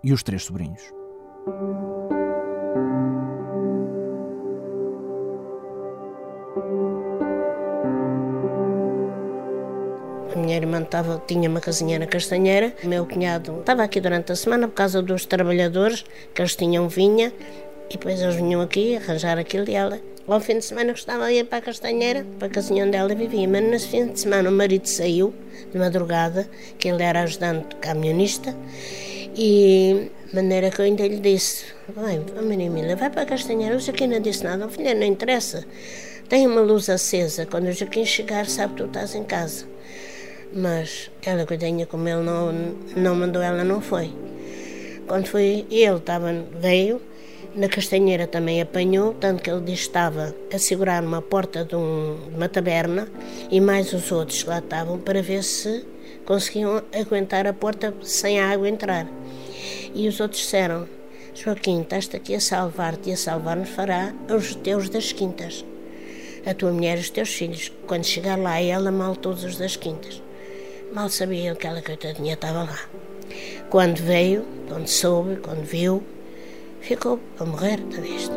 e 0.03 0.13
os 0.13 0.23
três 0.23 0.45
sobrinhos. 0.45 0.83
Minha 10.39 10.57
irmã 10.57 10.83
tava, 10.83 11.23
tinha 11.27 11.49
uma 11.49 11.61
casinha 11.61 11.99
na 11.99 12.07
Castanheira. 12.07 12.73
Meu 12.83 13.05
cunhado 13.05 13.61
estava 13.61 13.83
aqui 13.83 14.01
durante 14.01 14.33
a 14.33 14.37
semana 14.37 14.69
por 14.69 14.75
causa 14.75 15.03
dos 15.03 15.27
trabalhadores, 15.27 16.05
que 16.35 16.41
eles 16.41 16.57
tinham 16.57 16.89
vinha, 16.89 17.33
e 17.91 17.93
depois 17.93 18.21
eles 18.21 18.37
vinham 18.37 18.61
aqui 18.61 18.97
arranjar 18.97 19.39
aquilo 19.39 19.69
e 19.69 19.75
ela. 19.75 20.01
Ao 20.27 20.41
fim 20.41 20.59
de 20.59 20.65
semana 20.65 20.93
gostava 20.93 21.27
de 21.29 21.35
ir 21.35 21.45
para 21.45 21.59
a 21.59 21.63
Castanheira, 21.63 22.25
para 22.39 22.49
a 22.49 22.51
casinha 22.51 22.85
onde 22.85 22.97
ela 22.97 23.15
vivia, 23.15 23.49
mas 23.49 23.63
nesse 23.63 23.89
fim 23.89 24.07
de 24.09 24.21
semana 24.21 24.51
o 24.51 24.53
marido 24.53 24.87
saiu, 24.87 25.35
de 25.73 25.79
madrugada, 25.79 26.49
que 26.79 26.89
ele 26.89 27.03
era 27.03 27.23
ajudante 27.23 27.77
camionista, 27.77 28.55
e 29.35 30.11
de 30.29 30.35
maneira 30.35 30.71
que 30.71 30.81
eu 30.81 30.85
ainda 30.85 31.07
lhe 31.07 31.19
disse, 31.19 31.65
vai, 31.89 32.21
Maria 32.43 32.67
Emília, 32.67 32.95
vai 32.95 33.09
para 33.09 33.23
a 33.23 33.27
Castanheira. 33.27 33.77
O 33.77 33.81
Joaquim 33.81 34.07
não 34.07 34.21
disse 34.21 34.45
nada, 34.45 34.69
filha, 34.69 34.95
não 34.95 35.07
interessa. 35.07 35.65
Tem 36.29 36.47
uma 36.47 36.61
luz 36.61 36.91
acesa, 36.91 37.47
quando 37.47 37.69
o 37.69 37.73
Joaquim 37.73 38.05
chegar 38.05 38.47
sabe 38.47 38.75
que 38.75 38.83
tu 38.83 38.87
estás 38.87 39.15
em 39.15 39.25
casa 39.25 39.78
mas 40.53 41.11
ela 41.23 41.47
coitadinha 41.47 41.87
como 41.87 42.09
ele 42.09 42.23
não, 42.23 42.53
não 42.97 43.15
mandou, 43.15 43.43
ela 43.43 43.65
não 43.65 43.81
foi. 43.81 44.11
Quando 45.07 45.27
foi 45.27 45.67
ele, 45.71 45.97
estava, 45.97 46.33
veio, 46.61 47.01
na 47.55 47.69
castanheira 47.69 48.27
também 48.27 48.61
apanhou, 48.61 49.15
tanto 49.15 49.43
que 49.43 49.51
ele 49.51 49.63
disse 49.63 49.83
estava 49.83 50.35
a 50.53 50.59
segurar 50.59 51.03
uma 51.03 51.23
porta 51.23 51.65
de, 51.65 51.75
um, 51.75 52.19
de 52.29 52.37
uma 52.37 52.49
taberna 52.49 53.09
e 53.51 53.61
mais 53.61 53.93
os 53.93 54.13
outros 54.13 54.45
lá 54.45 54.59
estavam 54.59 54.99
para 54.99 55.23
ver 55.23 55.43
se 55.43 55.85
conseguiam 56.25 56.83
aguentar 56.95 57.47
a 57.47 57.53
porta 57.53 57.95
sem 58.03 58.39
a 58.39 58.51
água 58.51 58.69
entrar. 58.69 59.09
E 59.95 60.07
os 60.07 60.21
outros 60.21 60.43
disseram, 60.43 60.87
Joaquim, 61.35 61.81
estás 61.81 62.09
aqui 62.13 62.35
a 62.35 62.41
salvar-te 62.41 63.11
e 63.11 63.13
a 63.15 63.17
salvar-nos 63.17 63.71
fará 63.71 64.13
os 64.29 64.55
teus 64.55 64.89
das 64.89 65.13
quintas. 65.13 65.65
A 66.45 66.53
tua 66.53 66.71
mulher 66.71 66.99
e 66.99 67.01
os 67.01 67.11
teus 67.11 67.31
filhos. 67.31 67.73
Quando 67.87 68.05
chegar 68.05 68.39
lá, 68.39 68.61
ela 68.61 68.91
mal 68.91 69.17
todos 69.17 69.45
os 69.45 69.57
das 69.57 69.75
quintas. 69.75 70.23
Mal 70.93 71.11
sabia 71.11 71.55
que 71.55 71.67
aquela 71.67 71.83
coitadinha 71.83 72.33
estava 72.33 72.63
lá. 72.63 72.89
Quando 73.69 73.99
veio, 73.99 74.45
quando 74.69 74.89
soube, 74.89 75.37
quando 75.37 75.63
viu, 75.63 76.03
ficou 76.81 77.21
a 77.39 77.45
morrer 77.45 77.77
da 77.77 78.01
vista. 78.01 78.35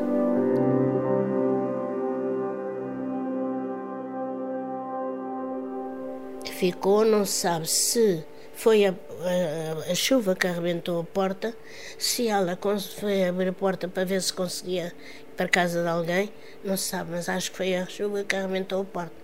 Ficou, 6.51 7.05
não 7.05 7.25
sabe 7.25 7.67
se 7.67 8.23
foi 8.53 8.85
a, 8.85 8.89
a, 8.89 9.91
a, 9.91 9.95
chuva 9.95 10.35
que 10.35 10.45
arrebentou 10.45 10.99
a 10.99 11.03
porta, 11.05 11.55
se 11.97 12.27
ela 12.27 12.59
foi 12.99 13.23
abrir 13.23 13.47
a 13.47 13.53
porta 13.53 13.87
para 13.87 14.03
ver 14.03 14.21
se 14.21 14.33
conseguia 14.33 14.87
ir 14.87 14.93
para 15.37 15.47
casa 15.47 15.81
de 15.81 15.87
alguém, 15.87 16.29
não 16.63 16.77
se 16.77 16.89
sabe, 16.89 17.11
mas 17.11 17.29
acho 17.29 17.49
que 17.49 17.57
foi 17.57 17.75
a 17.75 17.87
chuva 17.87 18.23
que 18.23 18.35
arrebentou 18.35 18.81
a 18.81 18.85
porta. 18.85 19.15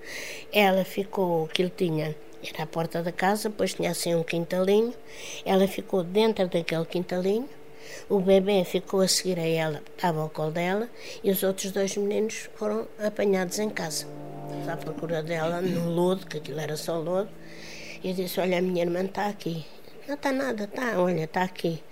Ela 0.51 0.83
ficou, 0.85 1.47
que 1.49 1.61
ele 1.61 1.73
tinha 1.75 2.15
era 2.53 2.63
a 2.63 2.67
porta 2.67 3.01
da 3.03 3.11
casa, 3.11 3.49
depois 3.49 3.73
tinha 3.73 3.91
assim 3.91 4.15
um 4.15 4.23
quintalinho. 4.23 4.93
Ela 5.45 5.67
ficou 5.67 6.03
dentro 6.03 6.47
daquele 6.47 6.85
quintalinho. 6.85 7.49
O 8.09 8.19
bebê 8.19 8.63
ficou 8.63 9.01
a 9.01 9.07
seguir 9.07 9.39
a 9.39 9.47
ela, 9.47 9.81
estava 9.95 10.21
ao 10.21 10.29
colo 10.29 10.51
dela, 10.51 10.89
e 11.23 11.31
os 11.31 11.43
outros 11.43 11.71
dois 11.71 11.95
meninos 11.97 12.49
foram 12.55 12.87
apanhados 12.99 13.59
em 13.59 13.69
casa. 13.69 14.05
À 14.71 14.77
procura 14.77 15.21
dela 15.21 15.61
no 15.61 15.89
lodo, 15.89 16.25
que 16.25 16.37
aquilo 16.37 16.59
era 16.59 16.77
só 16.77 16.97
lodo. 16.97 17.29
E 18.03 18.09
eu 18.09 18.13
disse: 18.13 18.39
Olha, 18.39 18.59
a 18.59 18.61
minha 18.61 18.83
irmã 18.83 19.03
está 19.03 19.27
aqui. 19.27 19.65
Não 20.07 20.15
está 20.15 20.31
nada, 20.31 20.63
está, 20.65 20.99
olha, 20.99 21.23
está 21.23 21.43
aqui. 21.43 21.83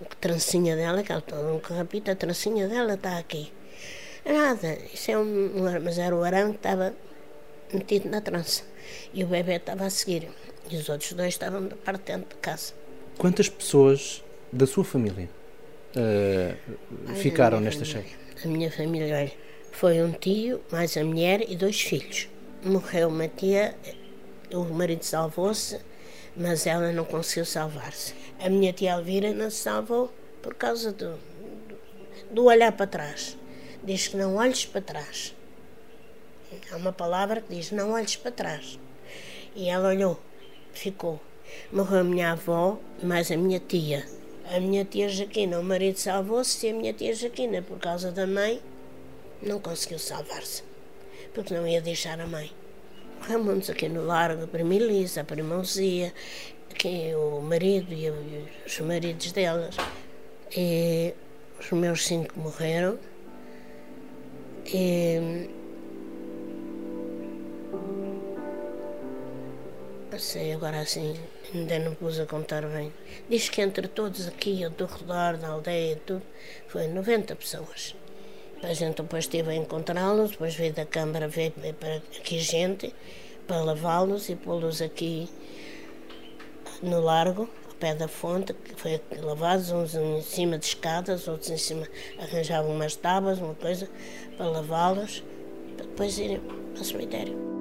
A 0.00 0.14
trancinha 0.14 0.76
dela, 0.76 1.02
que 1.02 1.10
ela 1.10 1.22
nunca 1.42 1.74
repita, 1.74 2.12
a 2.12 2.16
trancinha 2.16 2.68
dela 2.68 2.94
está 2.94 3.18
aqui. 3.18 3.52
Nada, 4.24 4.78
isso 4.92 5.10
é 5.10 5.18
um, 5.18 5.80
mas 5.82 5.98
era 5.98 6.14
o 6.14 6.22
arame 6.22 6.52
que 6.52 6.58
estava 6.58 6.94
metido 7.72 8.08
na 8.08 8.20
trança. 8.20 8.62
E 9.12 9.24
o 9.24 9.26
bebê 9.26 9.56
estava 9.56 9.84
a 9.84 9.90
seguir. 9.90 10.28
E 10.70 10.76
os 10.76 10.88
outros 10.88 11.12
dois 11.12 11.34
estavam 11.34 11.66
de 11.66 11.74
parte 11.76 12.04
dentro 12.04 12.28
de 12.28 12.36
casa. 12.36 12.72
Quantas 13.16 13.48
pessoas 13.48 14.22
da 14.52 14.66
sua 14.66 14.84
família 14.84 15.28
uh, 15.96 17.14
ficaram 17.16 17.60
nesta 17.60 17.84
cheia? 17.84 18.04
A 18.44 18.48
minha 18.48 18.70
família, 18.70 19.16
olha, 19.16 19.32
foi 19.72 20.02
um 20.02 20.12
tio, 20.12 20.60
mais 20.70 20.96
a 20.96 21.04
mulher 21.04 21.44
e 21.48 21.56
dois 21.56 21.80
filhos. 21.80 22.28
Morreu 22.62 23.08
uma 23.08 23.28
tia, 23.28 23.74
o 24.52 24.64
marido 24.64 25.04
salvou-se, 25.04 25.80
mas 26.36 26.66
ela 26.66 26.92
não 26.92 27.04
conseguiu 27.04 27.44
salvar-se. 27.44 28.14
A 28.38 28.48
minha 28.48 28.72
tia 28.72 28.94
Alvira 28.94 29.32
não 29.32 29.50
se 29.50 29.56
salvou 29.56 30.12
por 30.42 30.54
causa 30.54 30.92
do, 30.92 31.10
do, 31.10 31.78
do 32.30 32.44
olhar 32.44 32.72
para 32.72 32.86
trás. 32.86 33.36
Diz 33.82 34.08
que 34.08 34.16
não 34.16 34.36
olhes 34.36 34.64
para 34.64 34.80
trás. 34.80 35.34
Há 36.70 36.76
uma 36.76 36.92
palavra 36.92 37.40
que 37.40 37.54
diz: 37.54 37.70
não 37.70 37.92
olhes 37.92 38.16
para 38.16 38.30
trás. 38.30 38.78
E 39.54 39.68
ela 39.68 39.88
olhou, 39.88 40.18
ficou. 40.72 41.20
Morreu 41.72 42.00
a 42.00 42.04
minha 42.04 42.32
avó, 42.32 42.78
mais 43.02 43.30
a 43.30 43.36
minha 43.36 43.58
tia. 43.58 44.06
A 44.50 44.60
minha 44.60 44.84
tia 44.84 45.08
Jaquina, 45.08 45.58
o 45.58 45.64
marido 45.64 45.98
salvou-se 45.98 46.66
e 46.66 46.70
a 46.70 46.74
minha 46.74 46.92
tia 46.92 47.14
Jaquina, 47.14 47.60
por 47.60 47.78
causa 47.78 48.10
da 48.10 48.26
mãe, 48.26 48.62
não 49.42 49.60
conseguiu 49.60 49.98
salvar-se, 49.98 50.62
porque 51.34 51.52
não 51.54 51.66
ia 51.66 51.80
deixar 51.80 52.18
a 52.20 52.26
mãe. 52.26 52.50
Morremos 53.20 53.68
aqui 53.68 53.88
no 53.88 54.04
largo, 54.04 54.44
a 54.44 54.46
prima 54.46 54.74
Elisa, 54.74 55.20
a 55.20 55.24
prima 55.24 55.56
Luzia, 55.56 56.14
aqui 56.70 57.12
o 57.14 57.40
marido 57.42 57.92
e 57.92 58.10
os 58.66 58.80
maridos 58.80 59.32
delas. 59.32 59.76
E 60.56 61.12
os 61.60 61.70
meus 61.72 62.06
cinco 62.06 62.38
morreram. 62.38 62.98
E 64.66 65.50
sei, 70.16 70.52
agora 70.52 70.80
assim, 70.80 71.14
ainda 71.52 71.78
não 71.80 71.94
pus 71.94 72.18
a 72.18 72.24
contar 72.24 72.64
bem. 72.66 72.92
Diz 73.28 73.48
que 73.48 73.60
entre 73.60 73.88
todos 73.88 74.26
aqui, 74.26 74.66
do 74.70 74.86
redor 74.86 75.36
da 75.36 75.48
aldeia, 75.48 76.00
tudo, 76.06 76.22
foi 76.68 76.86
90 76.86 77.36
pessoas. 77.36 77.94
A 78.62 78.72
gente 78.72 79.02
depois 79.02 79.24
estive 79.24 79.50
a 79.50 79.54
encontrá-los, 79.54 80.30
depois 80.30 80.54
veio 80.54 80.72
da 80.72 80.86
Câmara, 80.86 81.28
veio 81.28 81.52
para 81.52 81.96
aqui 81.96 82.38
gente, 82.38 82.94
para 83.46 83.60
lavá-los 83.60 84.28
e 84.28 84.36
pô-los 84.36 84.80
aqui 84.80 85.28
no 86.82 87.00
largo, 87.00 87.48
ao 87.66 87.74
pé 87.74 87.94
da 87.94 88.08
fonte, 88.08 88.52
que 88.54 88.74
foi 88.74 89.00
lavados, 89.20 89.70
uns 89.70 89.94
em 89.94 90.22
cima 90.22 90.58
de 90.58 90.66
escadas, 90.66 91.28
outros 91.28 91.50
em 91.50 91.58
cima, 91.58 91.86
arranjavam 92.18 92.72
umas 92.72 92.96
tábuas, 92.96 93.38
uma 93.38 93.54
coisa, 93.54 93.88
para 94.36 94.46
lavá-los, 94.46 95.22
para 95.76 95.86
depois 95.86 96.18
irem 96.18 96.40
ao 96.76 96.84
cemitério. 96.84 97.57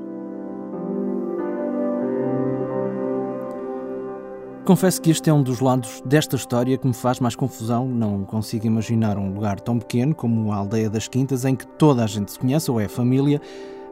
Confesso 4.68 5.02
que 5.02 5.10
este 5.10 5.30
é 5.30 5.34
um 5.34 5.42
dos 5.42 5.62
lados 5.62 6.04
desta 6.06 6.36
história 6.36 6.78
que 6.78 6.86
me 6.86 6.94
faz 6.94 7.22
mais 7.22 7.38
confusão. 7.38 7.88
Não 7.88 8.26
consigo 8.26 8.68
imaginar 8.68 9.18
um 9.18 9.34
lugar 9.34 9.62
tão 9.62 9.80
pequeno 9.80 10.14
como 10.14 10.52
a 10.52 10.58
Aldeia 10.58 10.90
das 10.90 11.08
Quintas, 11.08 11.46
em 11.46 11.56
que 11.56 11.66
toda 11.66 12.04
a 12.04 12.06
gente 12.06 12.34
se 12.34 12.38
conhece 12.38 12.70
ou 12.70 12.78
é 12.78 12.90
família, 12.90 13.40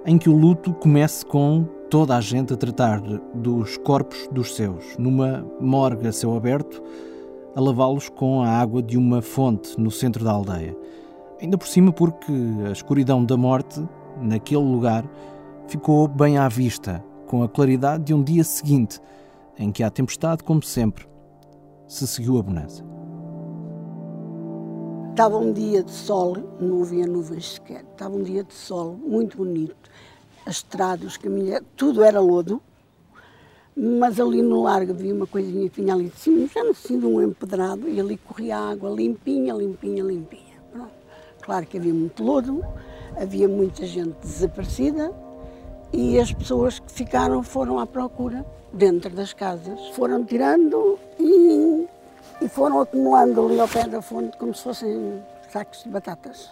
em 0.05 0.17
que 0.17 0.29
o 0.29 0.35
luto 0.35 0.73
comece 0.73 1.25
com 1.25 1.63
toda 1.89 2.17
a 2.17 2.19
gente 2.19 2.53
a 2.53 2.57
tratar 2.57 2.99
dos 3.33 3.77
corpos 3.77 4.27
dos 4.33 4.53
seus, 4.53 4.97
numa 4.99 5.45
morgue 5.61 6.09
a 6.09 6.11
céu 6.11 6.35
aberto, 6.35 6.83
a 7.55 7.61
lavá-los 7.61 8.09
com 8.09 8.41
a 8.41 8.49
água 8.49 8.83
de 8.83 8.97
uma 8.97 9.21
fonte 9.21 9.79
no 9.79 9.89
centro 9.89 10.25
da 10.25 10.33
aldeia. 10.33 10.75
Ainda 11.41 11.57
por 11.57 11.69
cima, 11.69 11.93
porque 11.93 12.33
a 12.67 12.71
escuridão 12.73 13.23
da 13.23 13.38
morte, 13.38 13.81
naquele 14.21 14.65
lugar, 14.65 15.05
ficou 15.69 16.05
bem 16.05 16.38
à 16.38 16.49
vista, 16.49 17.01
com 17.27 17.43
a 17.43 17.47
claridade 17.47 18.03
de 18.03 18.13
um 18.13 18.21
dia 18.21 18.43
seguinte 18.43 18.99
em 19.57 19.71
que 19.71 19.83
há 19.83 19.89
tempestade, 19.89 20.43
como 20.43 20.61
sempre, 20.61 21.07
se 21.87 22.07
seguiu 22.07 22.37
a 22.37 22.43
bonança. 22.43 22.83
Estava 25.11 25.37
um 25.37 25.53
dia 25.53 25.81
de 25.81 25.91
sol, 25.91 26.35
não 26.59 26.81
havia 26.81 27.07
nuvens 27.07 27.53
sequer. 27.53 27.85
Estava 27.89 28.15
um 28.15 28.23
dia 28.23 28.43
de 28.43 28.53
sol 28.53 28.97
muito 29.01 29.37
bonito. 29.37 29.89
As 30.45 30.57
estradas, 30.57 31.07
os 31.07 31.17
caminhos, 31.17 31.61
tudo 31.77 32.03
era 32.03 32.19
lodo. 32.19 32.61
Mas 33.77 34.19
ali 34.19 34.41
no 34.41 34.63
largo 34.63 34.91
havia 34.91 35.13
uma 35.13 35.27
coisinha 35.27 35.69
que 35.69 35.81
vinha 35.81 35.93
ali 35.93 36.09
de 36.09 36.17
cima, 36.17 36.47
já 36.47 36.69
assim 36.69 36.99
de 36.99 37.05
um 37.05 37.21
empedrado, 37.21 37.87
e 37.87 37.99
ali 37.99 38.17
corria 38.17 38.57
água 38.57 38.89
limpinha, 38.89 39.53
limpinha, 39.53 40.03
limpinha. 40.03 40.61
Pronto. 40.71 40.91
Claro 41.41 41.65
que 41.65 41.77
havia 41.77 41.93
muito 41.93 42.23
lodo, 42.23 42.63
havia 43.17 43.47
muita 43.47 43.85
gente 43.85 44.15
desaparecida, 44.21 45.13
e 45.93 46.19
as 46.19 46.33
pessoas 46.33 46.79
que 46.79 46.91
ficaram 46.91 47.41
foram 47.43 47.79
à 47.79 47.85
procura 47.85 48.45
dentro 48.71 49.10
das 49.10 49.34
casas. 49.34 49.80
Foram 49.89 50.23
tirando 50.23 50.99
e, 51.19 51.88
e 52.41 52.49
foram 52.49 52.82
acumulando 52.82 53.45
ali 53.45 53.60
ao 53.60 53.67
pé 53.67 53.88
da 53.88 54.01
fonte 54.01 54.38
como 54.38 54.54
se 54.54 54.63
fossem 54.63 55.23
sacos 55.51 55.84
de 55.84 55.89
batatas. 55.89 56.51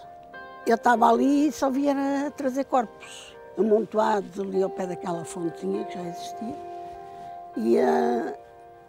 Eu 0.66 0.76
estava 0.76 1.10
ali 1.10 1.48
e 1.48 1.52
só 1.52 1.70
via 1.70 1.94
trazer 2.36 2.64
corpos 2.64 3.34
amontoados 3.58 4.40
ali 4.40 4.62
ao 4.62 4.70
pé 4.70 4.86
daquela 4.86 5.24
fontinha 5.24 5.84
que 5.84 5.94
já 5.94 6.08
existia. 6.08 6.56
E, 7.56 7.76
uh, 7.78 8.34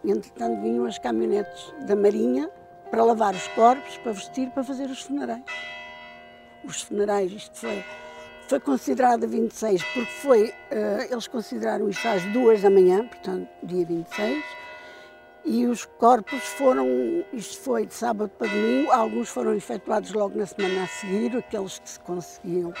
entretanto, 0.04 0.60
vinham 0.62 0.86
as 0.86 0.98
caminhonetes 0.98 1.72
da 1.86 1.94
Marinha 1.94 2.50
para 2.90 3.04
lavar 3.04 3.34
os 3.34 3.46
corpos, 3.48 3.96
para 3.98 4.12
vestir, 4.12 4.50
para 4.50 4.64
fazer 4.64 4.88
os 4.90 5.02
funerais. 5.02 5.42
Os 6.64 6.82
funerais, 6.82 7.30
isto 7.30 7.58
foi 7.58 7.84
foi 8.48 8.60
considerada 8.60 9.26
26 9.26 9.82
porque 9.82 10.12
foi, 10.12 10.48
uh, 10.48 11.12
eles 11.12 11.26
consideraram 11.26 11.88
isto 11.88 12.06
às 12.06 12.22
duas 12.32 12.62
da 12.62 12.70
manhã, 12.70 13.06
portanto, 13.06 13.48
dia 13.62 13.84
26, 13.84 14.44
e 15.44 15.66
os 15.66 15.84
corpos 15.84 16.42
foram, 16.42 16.86
isto 17.32 17.60
foi 17.60 17.86
de 17.86 17.94
sábado 17.94 18.30
para 18.36 18.48
domingo, 18.48 18.90
alguns 18.90 19.28
foram 19.28 19.54
efetuados 19.54 20.12
logo 20.12 20.38
na 20.38 20.46
semana 20.46 20.84
a 20.84 20.86
seguir, 20.86 21.36
aqueles 21.36 21.78
que 21.78 21.88
se 21.88 22.00
conseguiam, 22.00 22.72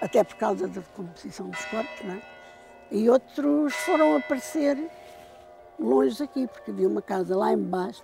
até 0.00 0.24
por 0.24 0.36
causa 0.36 0.68
da 0.68 0.80
composição 0.94 1.50
dos 1.50 1.64
corpos, 1.66 2.04
não 2.04 2.14
é? 2.14 2.22
E 2.90 3.10
outros 3.10 3.74
foram 3.74 4.16
aparecer 4.16 4.90
longe 5.78 6.18
daqui, 6.18 6.46
porque 6.46 6.70
havia 6.70 6.88
uma 6.88 7.02
casa 7.02 7.36
lá 7.36 7.52
embaixo, 7.52 8.02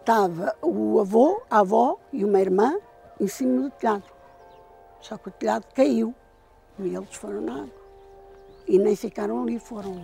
estava 0.00 0.54
o 0.62 1.00
avô, 1.00 1.42
a 1.50 1.60
avó 1.60 1.98
e 2.12 2.24
uma 2.24 2.40
irmã 2.40 2.76
em 3.18 3.26
cima 3.26 3.62
do 3.62 3.70
telhado. 3.70 4.04
Só 5.00 5.16
que 5.16 5.28
o 5.28 5.32
telhado 5.32 5.66
caiu. 5.74 6.14
E 6.82 6.94
eles 6.94 7.14
foram 7.14 7.40
na 7.40 7.54
água. 7.54 7.80
E 8.66 8.78
nem 8.78 8.96
ficaram 8.96 9.42
ali, 9.42 9.58
foram, 9.58 10.00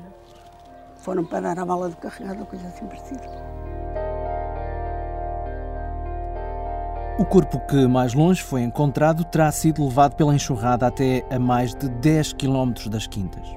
foram 0.97 1.25
parar 1.25 1.59
a 1.59 1.65
bala 1.65 1.89
de 1.89 1.97
carregado, 1.97 2.45
coisa 2.47 2.67
assim 2.67 2.87
parecida. 2.87 3.57
O 7.19 7.25
corpo 7.25 7.59
que 7.67 7.87
mais 7.87 8.13
longe 8.13 8.43
foi 8.43 8.61
encontrado 8.61 9.25
terá 9.25 9.51
sido 9.51 9.87
levado 9.87 10.17
pela 10.17 10.35
enxurrada 10.35 10.87
até 10.87 11.25
a 11.31 11.39
mais 11.39 11.75
de 11.75 11.89
10 11.89 12.35
quilómetros 12.35 12.89
das 12.89 13.07
quintas. 13.07 13.49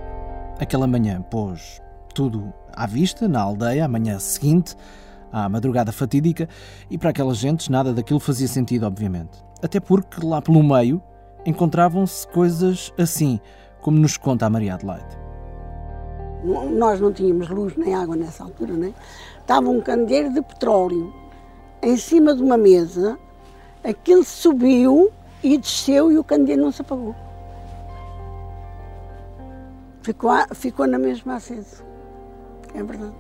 Aquela 0.58 0.88
manhã 0.88 1.21
pôs 1.21 1.82
tudo 2.13 2.53
à 2.71 2.88
vista, 2.88 3.27
na 3.27 3.41
aldeia, 3.41 3.84
a 3.84 3.88
manhã 3.88 4.17
seguinte, 4.17 4.75
à 5.32 5.49
madrugada 5.49 5.91
fatídica, 5.91 6.47
e 6.89 6.97
para 6.97 7.10
aquelas 7.10 7.38
gentes 7.38 7.67
nada 7.67 7.93
daquilo 7.93 8.19
fazia 8.19 8.47
sentido, 8.47 8.86
obviamente. 8.86 9.43
Até 9.62 9.82
porque 9.82 10.25
lá 10.25 10.41
pelo 10.41 10.63
meio 10.63 11.01
encontravam-se 11.45 12.28
coisas 12.28 12.93
assim, 12.97 13.39
como 13.82 13.97
nos 13.97 14.17
conta 14.17 14.45
a 14.45 14.49
Maria 14.49 14.75
Adelaide. 14.75 15.17
Nós 16.43 16.99
não 16.99 17.12
tínhamos 17.12 17.49
luz 17.49 17.75
nem 17.75 17.93
água 17.93 18.15
nessa 18.15 18.43
altura, 18.43 18.73
né? 18.73 18.93
Estava 19.39 19.69
um 19.69 19.82
candeeiro 19.82 20.34
de 20.34 20.41
petróleo 20.41 21.13
em 21.82 21.97
cima 21.97 22.36
de 22.36 22.41
uma 22.41 22.58
mesa, 22.58 23.17
aquele 23.84 24.23
subiu 24.23 25.12
e 25.43 25.58
desceu 25.58 26.12
e 26.12 26.17
o 26.17 26.23
candeeiro 26.23 26.63
não 26.63 26.71
se 26.71 26.82
apagou. 26.82 27.15
Ficou, 30.02 30.32
ficou 30.54 30.88
na 30.88 30.97
mesma 30.97 31.36
aceso. 31.36 31.84
É 32.73 32.84
verdade. 32.84 33.15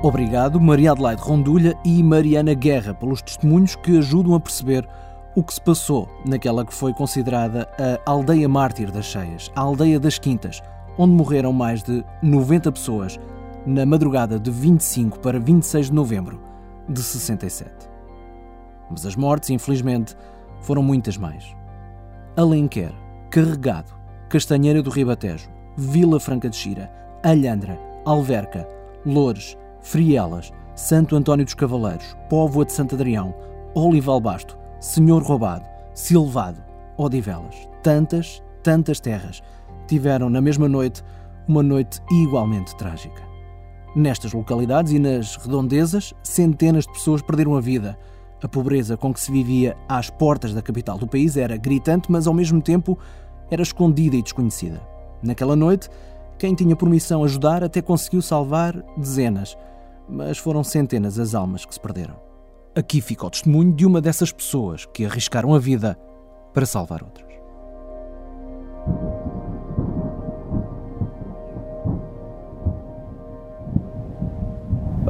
Obrigado, 0.00 0.60
Maria 0.60 0.92
Adelaide 0.92 1.20
Rondulha 1.20 1.76
e 1.84 2.00
Mariana 2.04 2.54
Guerra, 2.54 2.94
pelos 2.94 3.20
testemunhos 3.20 3.74
que 3.74 3.98
ajudam 3.98 4.32
a 4.32 4.38
perceber 4.38 4.88
o 5.34 5.42
que 5.42 5.52
se 5.52 5.60
passou 5.60 6.08
naquela 6.24 6.64
que 6.64 6.72
foi 6.72 6.94
considerada 6.94 7.68
a 8.06 8.08
aldeia 8.08 8.48
mártir 8.48 8.92
das 8.92 9.06
cheias, 9.06 9.50
a 9.56 9.60
aldeia 9.60 9.98
das 9.98 10.16
Quintas, 10.16 10.62
onde 10.96 11.14
morreram 11.14 11.52
mais 11.52 11.82
de 11.82 12.04
90 12.22 12.70
pessoas 12.70 13.18
na 13.66 13.84
madrugada 13.84 14.38
de 14.38 14.52
25 14.52 15.18
para 15.18 15.40
26 15.40 15.86
de 15.86 15.92
novembro 15.92 16.40
de 16.88 17.02
67. 17.02 17.68
Mas 18.88 19.04
as 19.04 19.16
mortes, 19.16 19.50
infelizmente, 19.50 20.16
foram 20.60 20.82
muitas 20.82 21.16
mais. 21.16 21.56
Alenquer, 22.36 22.92
Carregado, 23.30 23.92
Castanheira 24.28 24.80
do 24.80 24.90
Ribatejo, 24.90 25.50
Vila 25.76 26.20
Franca 26.20 26.48
de 26.48 26.54
Xira, 26.54 26.88
Alhandra, 27.24 27.76
Alverca, 28.04 28.66
Loures, 29.04 29.56
Frielas, 29.88 30.52
Santo 30.76 31.16
António 31.16 31.46
dos 31.46 31.54
Cavaleiros, 31.54 32.14
Póvoa 32.28 32.66
de 32.66 32.74
Santo 32.74 32.94
Adrião, 32.94 33.34
Olival 33.74 34.20
Basto, 34.20 34.58
Senhor 34.78 35.22
Roubado, 35.22 35.64
Silvado, 35.94 36.62
Odivelas. 36.98 37.56
Tantas, 37.82 38.42
tantas 38.62 39.00
terras 39.00 39.42
tiveram 39.86 40.28
na 40.28 40.42
mesma 40.42 40.68
noite 40.68 41.02
uma 41.48 41.62
noite 41.62 42.02
igualmente 42.10 42.76
trágica. 42.76 43.22
Nestas 43.96 44.34
localidades 44.34 44.92
e 44.92 44.98
nas 44.98 45.36
redondezas, 45.36 46.12
centenas 46.22 46.84
de 46.84 46.92
pessoas 46.92 47.22
perderam 47.22 47.56
a 47.56 47.60
vida. 47.60 47.98
A 48.42 48.46
pobreza 48.46 48.94
com 48.94 49.10
que 49.10 49.20
se 49.20 49.32
vivia 49.32 49.74
às 49.88 50.10
portas 50.10 50.52
da 50.52 50.60
capital 50.60 50.98
do 50.98 51.08
país 51.08 51.34
era 51.34 51.56
gritante, 51.56 52.12
mas 52.12 52.26
ao 52.26 52.34
mesmo 52.34 52.60
tempo 52.60 52.98
era 53.50 53.62
escondida 53.62 54.16
e 54.16 54.22
desconhecida. 54.22 54.82
Naquela 55.22 55.56
noite, 55.56 55.88
quem 56.38 56.54
tinha 56.54 56.76
por 56.76 56.90
missão 56.90 57.24
ajudar 57.24 57.64
até 57.64 57.80
conseguiu 57.80 58.20
salvar 58.20 58.84
dezenas 58.98 59.56
mas 60.08 60.38
foram 60.38 60.64
centenas 60.64 61.18
as 61.18 61.34
almas 61.34 61.64
que 61.64 61.74
se 61.74 61.80
perderam. 61.80 62.16
Aqui 62.74 63.00
fica 63.00 63.26
o 63.26 63.30
testemunho 63.30 63.72
de 63.72 63.84
uma 63.84 64.00
dessas 64.00 64.32
pessoas 64.32 64.86
que 64.86 65.04
arriscaram 65.04 65.54
a 65.54 65.58
vida 65.58 65.98
para 66.52 66.64
salvar 66.64 67.02
outras. 67.02 67.28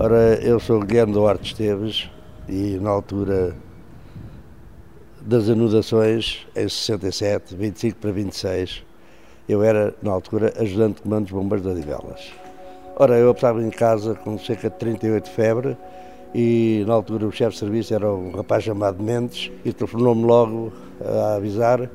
Ora, 0.00 0.34
eu 0.40 0.60
sou 0.60 0.80
Guilherme 0.80 1.12
Duarte 1.12 1.52
Esteves 1.52 2.08
e 2.48 2.78
na 2.80 2.90
altura 2.90 3.56
das 5.20 5.48
anudações, 5.48 6.46
em 6.56 6.68
67, 6.68 7.54
25 7.56 7.98
para 7.98 8.12
26, 8.12 8.84
eu 9.48 9.62
era, 9.62 9.94
na 10.02 10.12
altura, 10.12 10.54
ajudante 10.56 10.96
de 10.96 11.02
comando 11.02 11.24
dos 11.24 11.32
bombeiros 11.32 11.66
de 11.66 11.72
Odivelas. 11.72 12.32
Ora, 13.00 13.16
eu 13.16 13.30
estava 13.30 13.62
em 13.62 13.70
casa 13.70 14.16
com 14.16 14.36
cerca 14.40 14.68
de 14.68 14.74
38 14.74 15.24
de 15.24 15.30
febre 15.30 15.76
e 16.34 16.82
na 16.84 16.94
altura 16.94 17.28
o 17.28 17.30
chefe 17.30 17.52
de 17.52 17.58
serviço 17.60 17.94
era 17.94 18.12
um 18.12 18.32
rapaz 18.32 18.64
chamado 18.64 19.00
Mendes 19.00 19.52
e 19.64 19.72
telefonou-me 19.72 20.24
logo 20.24 20.72
a 21.00 21.36
avisar 21.36 21.88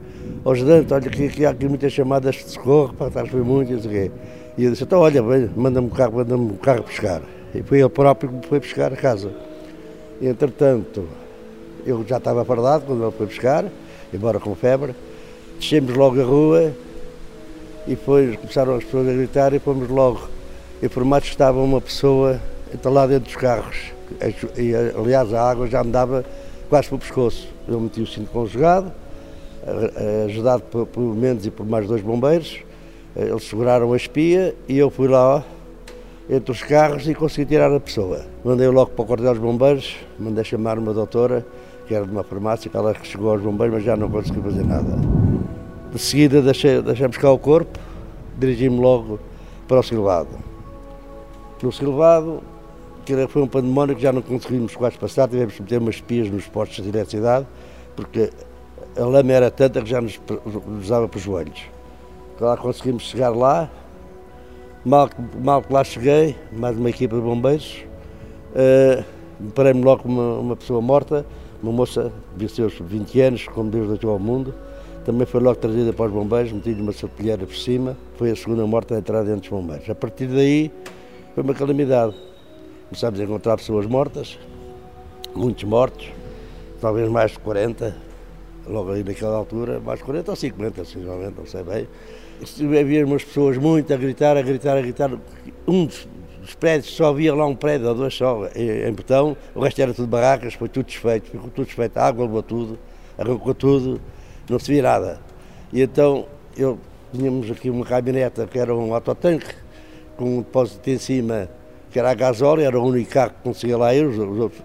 ao 0.46 0.54
ajudante, 0.54 0.94
olha 0.94 1.10
que, 1.10 1.28
que 1.28 1.46
há 1.46 1.50
aqui 1.50 1.68
muitas 1.68 1.92
chamadas 1.92 2.36
de 2.36 2.50
socorro, 2.52 2.94
para 2.94 3.08
estar 3.10 3.28
foi 3.28 3.42
muito, 3.42 3.74
e. 3.74 4.12
E 4.58 4.64
eu 4.64 4.72
disse, 4.72 4.86
então 4.86 5.02
olha, 5.02 5.22
manda-me 5.22 5.88
um 5.88 5.90
carro, 5.90 6.14
manda-me 6.14 6.46
um 6.46 6.56
carro 6.56 6.84
pescar. 6.84 7.22
E 7.54 7.62
foi 7.62 7.80
ele 7.80 7.90
próprio 7.90 8.30
que 8.30 8.36
me 8.38 8.44
foi 8.44 8.62
pescar 8.62 8.94
a 8.94 8.96
casa. 8.96 9.30
Entretanto, 10.22 11.06
eu 11.86 12.06
já 12.08 12.16
estava 12.16 12.46
fardado 12.46 12.86
quando 12.86 13.04
ele 13.04 13.12
foi 13.12 13.28
pescar, 13.28 13.66
embora 14.14 14.40
com 14.40 14.56
febre. 14.56 14.96
Descemos 15.60 15.94
logo 15.98 16.22
a 16.22 16.24
rua 16.24 16.72
e 17.86 17.90
depois 17.90 18.38
começaram 18.38 18.76
as 18.76 18.86
pessoas 18.86 19.10
a 19.10 19.12
gritar 19.12 19.52
e 19.54 19.60
fomos 19.60 19.90
logo 19.90 20.33
informados 20.84 21.30
que 21.30 21.36
estava 21.36 21.60
uma 21.60 21.80
pessoa 21.80 22.40
lá 22.84 23.08
dentro 23.08 23.26
dos 23.26 23.36
carros. 23.36 23.94
E, 24.58 24.74
aliás, 24.76 25.34
a 25.34 25.50
água 25.50 25.68
já 25.68 25.84
me 25.84 25.92
dava 25.92 26.26
quase 26.70 26.90
para 26.90 26.96
o 26.96 27.00
pescoço. 27.00 27.48
Eu 27.68 27.80
meti 27.80 28.02
o 28.02 28.08
cinto 28.08 28.30
conjugado, 28.32 28.92
ajudado 30.26 30.64
por, 30.64 30.86
por 30.88 31.02
Mendes 31.16 31.46
e 31.46 31.52
por 31.52 31.66
mais 31.66 31.88
dois 31.88 32.02
bombeiros. 32.02 32.60
Eles 33.16 33.44
seguraram 33.44 33.94
a 33.94 33.96
espia 33.96 34.56
e 34.68 34.78
eu 34.78 34.90
fui 34.90 35.08
lá 35.08 35.44
entre 36.30 36.52
os 36.52 36.62
carros 36.62 37.08
e 37.08 37.14
consegui 37.14 37.48
tirar 37.48 37.72
a 37.72 37.80
pessoa. 37.80 38.26
Mandei 38.44 38.68
logo 38.68 38.92
para 38.92 39.04
o 39.04 39.06
quartel 39.06 39.34
dos 39.34 39.42
bombeiros, 39.42 39.96
mandei 40.20 40.44
chamar 40.44 40.78
uma 40.78 40.94
doutora, 40.94 41.46
que 41.88 41.94
era 41.94 42.06
de 42.06 42.12
uma 42.12 42.24
farmácia, 42.24 42.70
que 42.70 42.76
ela 42.76 42.94
chegou 43.04 43.32
aos 43.32 43.42
bombeiros, 43.42 43.76
mas 43.76 43.86
já 43.86 43.96
não 43.96 44.10
conseguiu 44.10 44.42
fazer 44.44 44.66
nada. 44.66 44.98
De 45.94 46.00
seguida 46.00 46.42
deixei, 46.42 46.82
deixei 46.82 47.08
buscar 47.08 47.32
o 47.32 47.38
corpo, 47.38 47.80
dirigi-me 48.38 48.80
logo 48.80 49.20
para 49.68 49.80
o 49.80 49.84
Silvado. 49.84 50.53
No 51.64 51.72
Silvado, 51.72 52.44
que 53.06 53.26
foi 53.28 53.42
um 53.42 53.48
pandemónio 53.48 53.96
que 53.96 54.02
já 54.02 54.12
não 54.12 54.22
conseguimos 54.22 54.76
quase 54.76 54.98
passar, 54.98 55.30
tivemos 55.30 55.54
que 55.54 55.62
meter 55.62 55.80
umas 55.80 55.96
espias 55.96 56.30
nos 56.30 56.46
postos 56.46 56.84
de 56.84 56.90
eletricidade, 56.90 57.48
porque 57.96 58.30
a 58.98 59.06
lama 59.06 59.32
era 59.32 59.50
tanta 59.50 59.82
que 59.82 59.90
já 59.90 60.02
nos, 60.02 60.20
dava 60.90 61.08
para 61.08 61.18
os 61.18 61.24
joelhos. 61.24 61.62
Lá 62.38 62.58
conseguimos 62.58 63.04
chegar 63.04 63.30
lá, 63.30 63.72
mal, 64.84 65.10
mal 65.42 65.62
que 65.62 65.72
lá 65.72 65.86
cheguei, 65.86 66.36
mais 66.52 66.78
uma 66.78 66.90
equipa 66.90 67.16
de 67.16 67.22
bombeiros, 67.22 67.86
uh, 68.52 69.02
deparei-me 69.40 69.84
logo 69.84 70.04
com 70.04 70.10
uma, 70.10 70.40
uma, 70.40 70.56
pessoa 70.58 70.82
morta, 70.82 71.26
uma 71.62 71.72
moça 71.72 72.12
de 72.36 72.50
seus 72.50 72.74
20 72.78 73.22
anos, 73.22 73.48
como 73.48 73.72
Deus 73.72 73.88
deixou 73.88 74.12
ao 74.12 74.20
mundo, 74.20 74.54
também 75.06 75.26
foi 75.26 75.40
logo 75.40 75.56
trazida 75.56 75.94
para 75.94 76.08
os 76.08 76.12
bombeiros, 76.12 76.52
meti-lhe 76.52 76.82
uma 76.82 76.92
sapilheira 76.92 77.46
por 77.46 77.56
cima, 77.56 77.96
foi 78.18 78.32
a 78.32 78.36
segunda 78.36 78.68
morte 78.68 78.94
a 78.94 78.98
entrar 78.98 79.24
dentro 79.24 79.50
dos 79.50 79.50
bombeiros. 79.50 79.90
A 79.90 79.96
partir 79.96 80.28
daí 80.28 80.70
foi 81.34 81.44
uma 81.44 81.54
calamidade. 81.54 82.16
Começámos 82.90 83.20
a 83.20 83.24
encontrar 83.24 83.58
pessoas 83.58 83.86
mortas, 83.86 84.38
muitos 85.36 85.64
mortos, 85.64 86.08
talvez 86.80 87.10
mais 87.10 87.32
de 87.32 87.40
40, 87.40 87.96
logo 88.68 88.92
aí 88.92 89.04
naquela 89.04 89.36
altura, 89.36 89.80
mais 89.80 90.00
de 90.00 90.06
40 90.06 90.32
ou 90.32 90.36
50, 90.36 90.86
sensivelmente, 90.86 91.34
não 91.38 91.46
sei 91.46 91.64
bem. 91.64 91.88
Havia 92.80 93.06
umas 93.06 93.24
pessoas 93.24 93.58
muito 93.58 93.92
a 93.94 93.98
gritar, 93.98 94.38
a 94.38 94.42
gritar, 94.42 94.78
a 94.78 94.82
gritar. 94.82 95.12
Um 95.68 95.86
dos, 95.86 96.08
prédios, 96.60 96.94
só 96.94 97.08
havia 97.08 97.34
lá 97.34 97.48
um 97.48 97.56
prédio 97.56 97.88
ou 97.88 97.96
dois 97.96 98.14
só 98.14 98.48
em 98.56 98.92
betão, 98.92 99.36
o 99.56 99.62
resto 99.62 99.82
era 99.82 99.94
tudo 99.94 100.08
barracas, 100.08 100.54
foi 100.54 100.68
tudo 100.70 100.86
desfeito, 100.86 101.32
ficou 101.32 101.50
tudo 101.50 101.66
desfeito, 101.66 101.98
a 101.98 102.06
água 102.06 102.26
levou 102.26 102.44
tudo, 102.44 102.78
arrancou 103.18 103.56
tudo, 103.56 104.00
não 104.50 104.60
se 104.60 104.72
via 104.72 104.84
nada. 104.84 105.20
E 105.72 105.82
então 105.82 106.28
eu 106.56 106.78
tínhamos 107.14 107.50
aqui 107.50 107.70
uma 107.70 107.86
caminhoneta 107.86 108.46
que 108.46 108.60
era 108.60 108.76
um 108.76 108.94
autotanque, 108.94 109.63
com 110.18 110.38
um 110.38 110.38
depósito 110.38 110.90
em 110.90 110.98
cima 110.98 111.50
que 111.92 112.00
era 112.00 112.10
a 112.10 112.14
gasóleo, 112.16 112.64
era 112.64 112.80
o 112.80 112.84
único 112.84 113.12
carro 113.12 113.30
que 113.32 113.44
conseguia 113.44 113.78
lá 113.78 113.94
ir, 113.94 114.06
os, 114.06 114.18
outros 114.18 114.62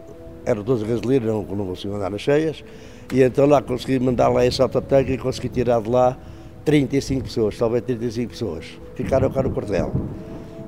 eram 0.46 0.64
todos 0.64 0.82
gasolina, 0.82 1.26
não, 1.26 1.42
não 1.42 1.66
conseguiam 1.66 1.96
andar 1.96 2.10
nas 2.10 2.22
cheias, 2.22 2.64
e 3.12 3.22
então 3.22 3.44
lá 3.44 3.60
consegui 3.60 3.98
mandar 3.98 4.28
lá 4.28 4.46
esse 4.46 4.62
autotanque 4.62 5.12
e 5.12 5.18
consegui 5.18 5.50
tirar 5.50 5.82
de 5.82 5.90
lá 5.90 6.16
35 6.64 7.24
pessoas, 7.24 7.58
talvez 7.58 7.84
35 7.84 8.30
pessoas, 8.30 8.64
ficaram 8.94 9.30
cá 9.30 9.42
no 9.42 9.50
quartel. 9.50 9.92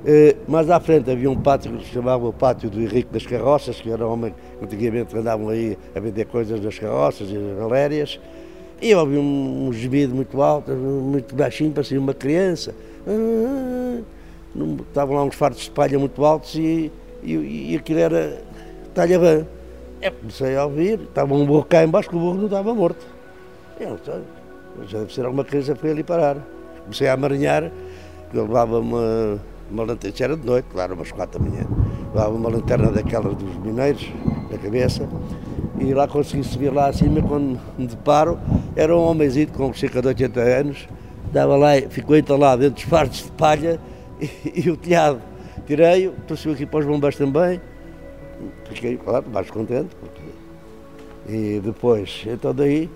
Uh, 0.01 0.51
mais 0.51 0.69
à 0.69 0.79
frente 0.79 1.09
havia 1.09 1.29
um 1.29 1.35
pátio 1.35 1.71
que 1.77 1.85
se 1.85 1.91
chamava 1.91 2.27
o 2.27 2.33
Pátio 2.33 2.69
do 2.69 2.81
Henrique 2.81 3.11
das 3.11 3.25
Carroças, 3.25 3.79
que 3.81 3.89
era 3.89 4.07
um 4.07 4.11
homem 4.11 4.33
que 4.59 4.65
antigamente 4.65 5.15
andavam 5.15 5.49
aí 5.49 5.77
a 5.95 5.99
vender 5.99 6.25
coisas 6.25 6.59
das 6.59 6.77
carroças 6.77 7.29
e 7.29 7.33
das 7.35 7.57
galérias, 7.57 8.19
e 8.81 8.95
ouvi 8.95 9.17
um, 9.17 9.67
um 9.67 9.73
gemido 9.73 10.15
muito 10.15 10.41
alto, 10.41 10.71
muito 10.71 11.35
baixinho, 11.35 11.71
parecia 11.71 11.99
uma 11.99 12.15
criança. 12.15 12.73
Estavam 14.87 15.15
lá 15.15 15.23
uns 15.23 15.35
fartos 15.35 15.63
de 15.63 15.71
palha 15.71 15.97
muito 15.97 16.23
altos 16.25 16.55
e, 16.55 16.91
e, 17.23 17.71
e 17.71 17.75
aquilo 17.77 17.99
era 17.99 18.41
talha-bã. 18.93 19.45
Eu 20.01 20.11
comecei 20.13 20.55
a 20.57 20.65
ouvir, 20.65 20.99
estava 21.01 21.33
um 21.33 21.45
burro 21.45 21.63
cá 21.63 21.83
embaixo 21.83 22.09
que 22.09 22.15
o 22.15 22.19
burro 22.19 22.37
não 22.37 22.45
estava 22.45 22.73
morto. 22.73 23.05
Eu, 23.79 23.97
já 24.87 24.99
deve 24.99 25.13
ser 25.13 25.25
alguma 25.25 25.43
que 25.43 25.61
foi 25.61 25.91
ali 25.91 26.03
parar. 26.03 26.37
Comecei 26.83 27.07
a 27.07 27.13
amaranhar, 27.13 27.71
eu 28.33 28.41
levava 28.41 28.79
uma, 28.79 29.39
uma 29.69 29.83
lanterna, 29.83 30.15
era 30.19 30.37
de 30.37 30.45
noite, 30.45 30.65
claro, 30.71 30.95
umas 30.95 31.11
quatro 31.11 31.39
da 31.39 31.49
manhã, 31.49 31.65
levava 32.13 32.35
uma 32.35 32.49
lanterna 32.49 32.91
daquelas 32.91 33.35
dos 33.35 33.55
mineiros 33.57 34.09
na 34.49 34.57
cabeça 34.57 35.07
e 35.79 35.93
lá 35.93 36.07
consegui 36.07 36.43
subir 36.43 36.71
lá 36.71 36.87
acima, 36.87 37.21
quando 37.21 37.59
me 37.77 37.87
deparo, 37.87 38.39
era 38.75 38.95
um 38.95 39.01
homenzinho 39.01 39.47
com 39.47 39.73
cerca 39.73 40.01
de 40.01 40.07
80 40.09 40.39
anos, 40.39 40.87
estava 41.27 41.55
lá, 41.55 41.71
ficou 41.89 42.15
entalado 42.15 42.61
dentro 42.61 42.75
dos 42.75 42.83
fardos 42.83 43.23
de 43.23 43.31
palha 43.31 43.79
e, 44.55 44.69
o 44.69 44.77
telhado. 44.77 45.21
Tirei-o, 45.65 46.13
trouxe 46.27 46.49
aqui 46.49 46.65
para 46.65 46.79
os 46.79 46.85
bombeiros 46.85 47.17
também. 47.17 47.59
Fiquei, 48.69 48.97
claro, 48.97 49.25
mais 49.31 49.49
contente. 49.49 49.95
Porque... 49.99 50.21
E 51.29 51.59
depois, 51.63 52.23
então 52.25 52.53
daí, 52.53 52.89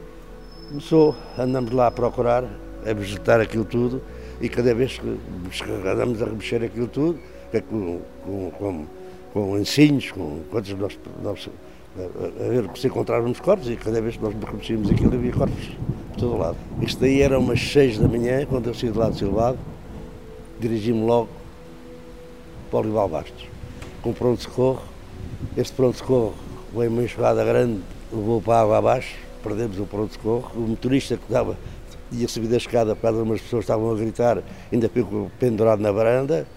começou, 0.69 1.15
andamos 1.38 1.71
lá 1.71 1.88
a 1.88 1.91
procurar, 1.91 2.43
a 2.85 2.93
vegetar 2.93 3.39
aquilo 3.39 3.63
tudo, 3.63 4.01
e 4.41 4.49
cada 4.49 4.73
vez 4.73 4.97
que 4.97 5.17
andamos 5.88 6.21
a 6.21 6.25
remexer 6.25 6.63
aquilo 6.63 6.88
tudo, 6.88 7.19
com, 7.69 8.01
com, 8.25 8.51
com, 8.51 8.85
com 9.31 9.59
ensinos, 9.59 10.11
com 10.11 10.39
coisas 10.49 10.77
nós, 10.77 10.99
nós 11.21 11.49
a 11.97 12.49
ver 12.49 12.69
se 12.75 12.88
encontrávamos 12.88 13.39
corpos, 13.39 13.69
e 13.69 13.75
cada 13.75 14.01
vez 14.01 14.17
que 14.17 14.23
nós 14.23 14.33
remexíamos 14.33 14.89
aquilo 14.89 15.13
havia 15.13 15.31
corpos 15.31 15.69
por 16.09 16.17
todo 16.17 16.38
lado. 16.38 16.57
Isto 16.81 17.01
daí 17.01 17.21
era 17.21 17.39
umas 17.39 17.61
seis 17.61 17.97
da 17.99 18.07
manhã, 18.07 18.45
quando 18.47 18.67
eu 18.67 18.73
saí 18.73 18.89
de 18.91 18.97
lá 18.97 19.09
de 19.09 19.17
Silvado, 19.17 19.57
dirigi-me 20.60 21.06
logo 21.06 21.30
para 22.70 22.78
o 22.78 22.82
Olival 22.82 23.10
Bastos, 23.10 23.46
com 24.02 24.13
pronto-socorro. 24.13 24.82
Este 25.56 25.74
pronto-socorro 25.74 26.34
veio 26.76 26.91
uma 26.91 27.04
enxurrada 27.04 27.44
grande, 27.44 27.82
levou 28.12 28.41
para 28.41 28.56
a 28.56 28.62
água 28.62 28.78
abaixo, 28.78 29.15
perdemos 29.44 29.80
o 29.80 29.86
pronto-socorro. 29.86 30.52
O 30.56 30.68
motorista 30.68 31.18
que 31.18 31.24
estava, 31.24 31.58
ia 32.12 32.28
subir 32.28 32.48
da 32.48 32.58
escada 32.58 32.96
por 32.96 33.02
causa 33.02 33.18
de 33.18 33.24
umas 33.24 33.41
pessoas 33.41 33.63
estavam 33.63 33.91
a 33.91 33.96
gritar, 33.96 34.41
ainda 34.72 34.89
ficou 34.89 35.32
pendurado 35.39 35.82
na 35.82 35.91
varanda. 35.91 36.48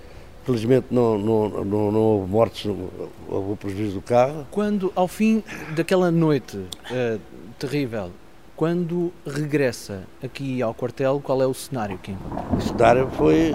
Felizmente 0.44 0.86
não, 0.90 1.18
não, 1.18 1.48
não, 1.62 1.92
não 1.92 2.00
houve 2.00 2.30
mortes, 2.30 2.64
não 2.64 2.88
houve 3.28 3.56
prejuízo 3.56 3.96
do 3.96 4.00
carro. 4.00 4.46
Quando, 4.50 4.90
ao 4.94 5.06
fim 5.06 5.44
daquela 5.76 6.10
noite 6.10 6.56
uh, 6.56 7.20
terrível, 7.58 8.10
quando 8.58 9.12
regressa 9.24 10.02
aqui 10.20 10.60
ao 10.60 10.74
quartel, 10.74 11.20
qual 11.22 11.40
é 11.40 11.46
o 11.46 11.54
cenário 11.54 11.96
que 11.96 12.10
encontra? 12.10 12.56
O 12.56 12.60
cenário 12.60 13.08
foi, 13.16 13.54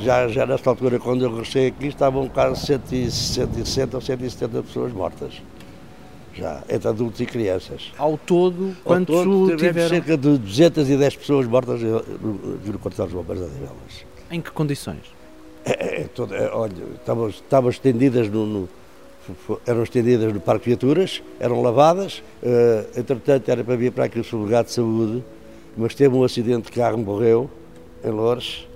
já, 0.00 0.28
já 0.28 0.46
nesta 0.46 0.70
altura, 0.70 1.00
quando 1.00 1.24
eu 1.24 1.30
regressei 1.30 1.66
aqui, 1.66 1.88
estavam 1.88 2.28
quase 2.28 2.64
160 2.64 3.96
ou 3.96 4.00
170 4.00 4.62
pessoas 4.62 4.92
mortas. 4.92 5.42
Já, 6.32 6.62
entre 6.70 6.88
adultos 6.88 7.20
e 7.20 7.26
crianças. 7.26 7.92
Ao 7.98 8.16
todo, 8.16 8.76
quantos 8.84 9.16
Ao 9.16 9.24
todo, 9.24 9.56
tiveram? 9.56 9.88
cerca 9.88 10.16
de 10.16 10.38
210 10.38 11.16
pessoas 11.16 11.46
mortas 11.48 11.82
no, 11.82 12.00
no 12.64 12.78
quartel 12.78 13.06
dos 13.06 13.14
bombeiros 13.14 13.44
de 13.44 13.50
Odivelas. 13.50 14.06
Em 14.30 14.40
que 14.40 14.52
condições? 14.52 15.12
É, 15.64 16.02
é, 16.02 16.02
é, 16.02 16.50
olha, 16.52 16.72
estavam, 16.94 17.28
estavam 17.28 17.68
estendidas 17.68 18.28
no, 18.28 18.46
no 18.46 18.68
eram 19.66 19.82
estendidas 19.82 20.32
no 20.32 20.40
Parque 20.40 20.66
Viaturas, 20.66 21.22
eram 21.38 21.62
lavadas, 21.62 22.22
uh, 22.42 22.98
entretanto 22.98 23.48
era 23.50 23.62
para 23.62 23.76
vir 23.76 23.92
para 23.92 24.04
aqui 24.04 24.20
o 24.20 24.24
sublegado 24.24 24.68
de 24.68 24.74
saúde, 24.74 25.24
mas 25.76 25.94
teve 25.94 26.14
um 26.14 26.24
acidente 26.24 26.70
de 26.70 26.72
carro, 26.72 26.98
morreu 26.98 27.50
em 28.04 28.10
Loures 28.10 28.66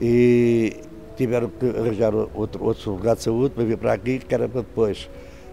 e 0.00 0.76
tiveram 1.16 1.48
que 1.48 1.66
arranjar 1.66 2.14
outro, 2.14 2.64
outro 2.64 2.82
sublegado 2.82 3.18
de 3.18 3.24
saúde 3.24 3.54
para 3.54 3.64
vir 3.64 3.78
para 3.78 3.92
aqui, 3.92 4.18
que 4.18 4.34
era 4.34 4.48
para 4.48 4.60
depois. 4.60 5.08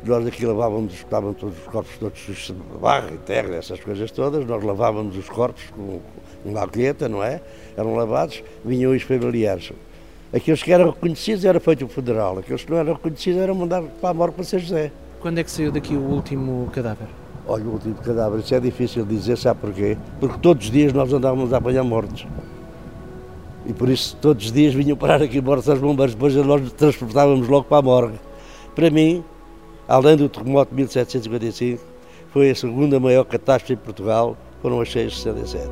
Nós 0.06 0.28
aqui 0.28 0.46
lavávamos, 0.46 0.94
estavam 0.94 1.34
todos 1.34 1.58
os 1.58 1.64
corpos 1.64 1.98
todos 1.98 2.20
de 2.20 2.54
barro 2.82 3.14
e 3.14 3.18
terra, 3.20 3.56
essas 3.56 3.80
coisas 3.80 4.12
todas, 4.12 4.46
nós 4.46 4.62
lavávamos 4.62 5.16
os 5.16 5.30
corpos 5.30 5.64
com, 5.74 6.02
com 6.44 6.50
uma 6.50 6.62
alqueta, 6.62 7.08
não 7.08 7.24
é? 7.24 7.42
Eram 7.78 7.96
lavados, 7.96 8.44
vinham 8.66 8.92
os 8.92 9.02
familiares. 9.04 9.72
Aqueles 10.34 10.64
que 10.64 10.72
eram 10.72 10.90
reconhecidos 10.90 11.46
era 11.46 11.60
feito 11.60 11.86
o 11.86 11.88
federal, 11.88 12.40
aqueles 12.40 12.64
que 12.64 12.72
não 12.72 12.80
eram 12.80 12.94
reconhecidos 12.94 13.40
eram 13.40 13.54
mandados 13.54 13.88
para 14.02 14.10
a 14.10 14.14
morte 14.16 14.34
para 14.34 14.44
São 14.44 14.58
José. 14.58 14.92
Quando 15.20 15.38
é 15.38 15.44
que 15.44 15.52
saiu 15.52 15.72
daqui 15.72 15.96
o 15.96 16.02
último 16.02 16.68
cadáver? 16.74 17.08
Olha, 17.48 17.64
o 17.66 17.74
último 17.74 17.94
cadáver, 17.96 18.40
isso 18.40 18.56
é 18.56 18.60
difícil 18.60 19.06
de 19.06 19.16
dizer, 19.16 19.38
sabe 19.38 19.60
porquê? 19.62 19.96
Porque 20.20 20.40
todos 20.40 20.66
os 20.66 20.72
dias 20.72 20.92
nós 20.92 21.14
andávamos 21.14 21.54
a 21.54 21.58
apanhar 21.58 21.84
mortos. 21.84 22.26
E 23.68 23.74
por 23.74 23.88
isso 23.90 24.18
todos 24.20 24.46
os 24.46 24.52
dias 24.52 24.74
vinham 24.74 24.98
parar 24.98 25.22
aqui 25.22 25.40
mortos 25.40 25.70
aos 25.70 25.80
bombeiros, 25.80 26.16
depois 26.16 26.34
nós 26.36 26.72
transportávamos 26.74 27.48
logo 27.48 27.66
para 27.66 27.78
a 27.78 27.82
morgue. 27.84 28.20
Para 28.74 28.90
mim, 28.90 29.24
além 29.88 30.18
do 30.18 30.28
terremoto 30.28 30.72
de 30.72 30.78
1755, 30.78 31.84
foi 32.32 32.50
a 32.50 32.56
segunda 32.56 33.00
maior 33.00 33.24
catástrofe 33.24 33.74
em 33.74 33.78
Portugal, 33.78 34.36
foram 34.64 34.82
as 34.82 34.88
cheias 34.88 35.12
de 35.12 35.20
67. 35.20 35.70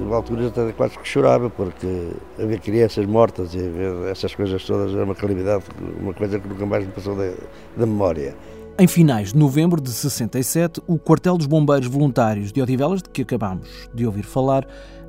Tive 0.00 0.14
alturas 0.14 0.46
até 0.46 0.72
quase 0.72 0.98
que 0.98 1.06
chorava, 1.06 1.50
porque 1.50 2.12
haver 2.38 2.58
crianças 2.60 3.04
mortas 3.04 3.52
e 3.52 3.58
haver 3.58 4.08
essas 4.10 4.34
coisas 4.34 4.64
todas 4.64 4.94
é 4.94 5.02
uma 5.02 5.14
calamidade, 5.14 5.64
uma 6.00 6.14
coisa 6.14 6.40
que 6.40 6.48
nunca 6.48 6.64
mais 6.64 6.86
me 6.86 6.90
passou 6.90 7.14
da, 7.14 7.30
da 7.76 7.84
memória. 7.84 8.34
Em 8.78 8.86
finais 8.86 9.34
de 9.34 9.38
novembro 9.38 9.78
de 9.78 9.90
67, 9.90 10.80
o 10.86 10.98
quartel 10.98 11.36
dos 11.36 11.46
bombeiros 11.46 11.86
voluntários 11.86 12.50
de 12.50 12.62
Odivelas, 12.62 13.02
de 13.02 13.10
que 13.10 13.20
acabamos 13.20 13.90
de 13.92 14.06
ouvir 14.06 14.22
falar, 14.22 14.66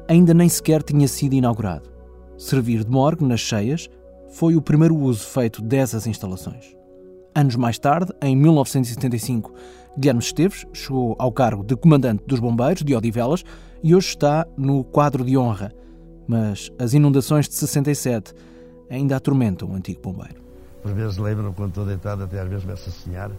ainda 0.10 0.34
nem 0.34 0.50
sequer 0.50 0.84
tinha 0.84 1.08
sido 1.08 1.36
inaugurado. 1.36 1.90
Servir 2.38 2.84
de 2.84 2.92
morgue 2.92 3.24
nas 3.24 3.40
cheias 3.40 3.90
foi 4.34 4.58
o 4.58 4.62
primeiro 4.62 4.98
uso 4.98 5.26
feito 5.26 5.62
dessas 5.62 6.06
instalações. 6.06 6.76
Anos 7.34 7.56
mais 7.56 7.80
tarde, 7.80 8.12
em 8.22 8.36
1975, 8.36 9.54
Guilherme 9.98 10.20
Esteves 10.20 10.66
chegou 10.74 11.16
ao 11.18 11.32
cargo 11.32 11.64
de 11.64 11.78
comandante 11.78 12.26
dos 12.28 12.42
bombeiros 12.42 12.84
de 12.84 12.94
Odivelas 12.94 13.46
e 13.84 13.96
hoje 13.96 14.10
está 14.10 14.46
no 14.58 14.84
quadro 14.84 15.24
de 15.24 15.38
honra. 15.38 15.74
Mas 16.28 16.72
as 16.80 16.94
inundações 16.94 17.48
de 17.48 17.56
67 17.56 18.34
ainda 18.90 19.16
atormentam 19.16 19.70
o 19.70 19.76
antigo 19.76 20.02
bombeiro. 20.02 20.42
Por 20.82 20.94
vezes 20.94 21.18
lembro 21.18 21.54
quando 21.54 21.70
estou 21.70 21.86
deitado, 21.86 22.24
até 22.24 22.40
às 22.40 22.48
vezes 22.48 22.64
começo 22.64 22.90
a 22.90 22.92
sonhar. 22.92 23.32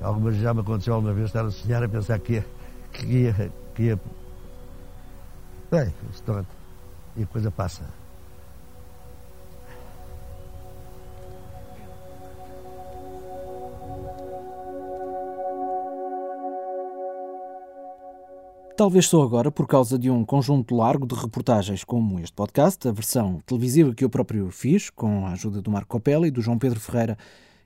Algumas 0.00 0.36
já 0.36 0.52
me 0.52 0.60
aconteceu 0.60 0.94
alguma 0.94 1.12
vez 1.12 1.26
estar 1.26 1.44
a 1.44 1.50
sonhar 1.50 1.82
a 1.82 1.88
pensar 1.88 2.18
que 2.18 2.34
ia. 2.34 2.46
que 2.92 3.06
ia. 3.06 3.52
que 3.74 3.82
ia. 3.84 4.00
Bem, 5.70 5.92
e 7.16 7.22
a 7.22 7.26
coisa 7.26 7.50
passa. 7.50 7.84
Talvez 18.76 19.06
só 19.06 19.22
agora, 19.22 19.52
por 19.52 19.68
causa 19.68 19.96
de 19.96 20.10
um 20.10 20.24
conjunto 20.24 20.74
largo 20.74 21.06
de 21.06 21.14
reportagens 21.14 21.84
como 21.84 22.18
este 22.18 22.32
podcast, 22.34 22.88
a 22.88 22.90
versão 22.90 23.40
televisiva 23.46 23.94
que 23.94 24.04
eu 24.04 24.10
próprio 24.10 24.50
fiz, 24.50 24.90
com 24.90 25.24
a 25.24 25.30
ajuda 25.30 25.62
do 25.62 25.70
Marco 25.70 25.90
Copelli, 25.90 26.28
do 26.28 26.42
João 26.42 26.58
Pedro 26.58 26.80
Ferreira 26.80 27.16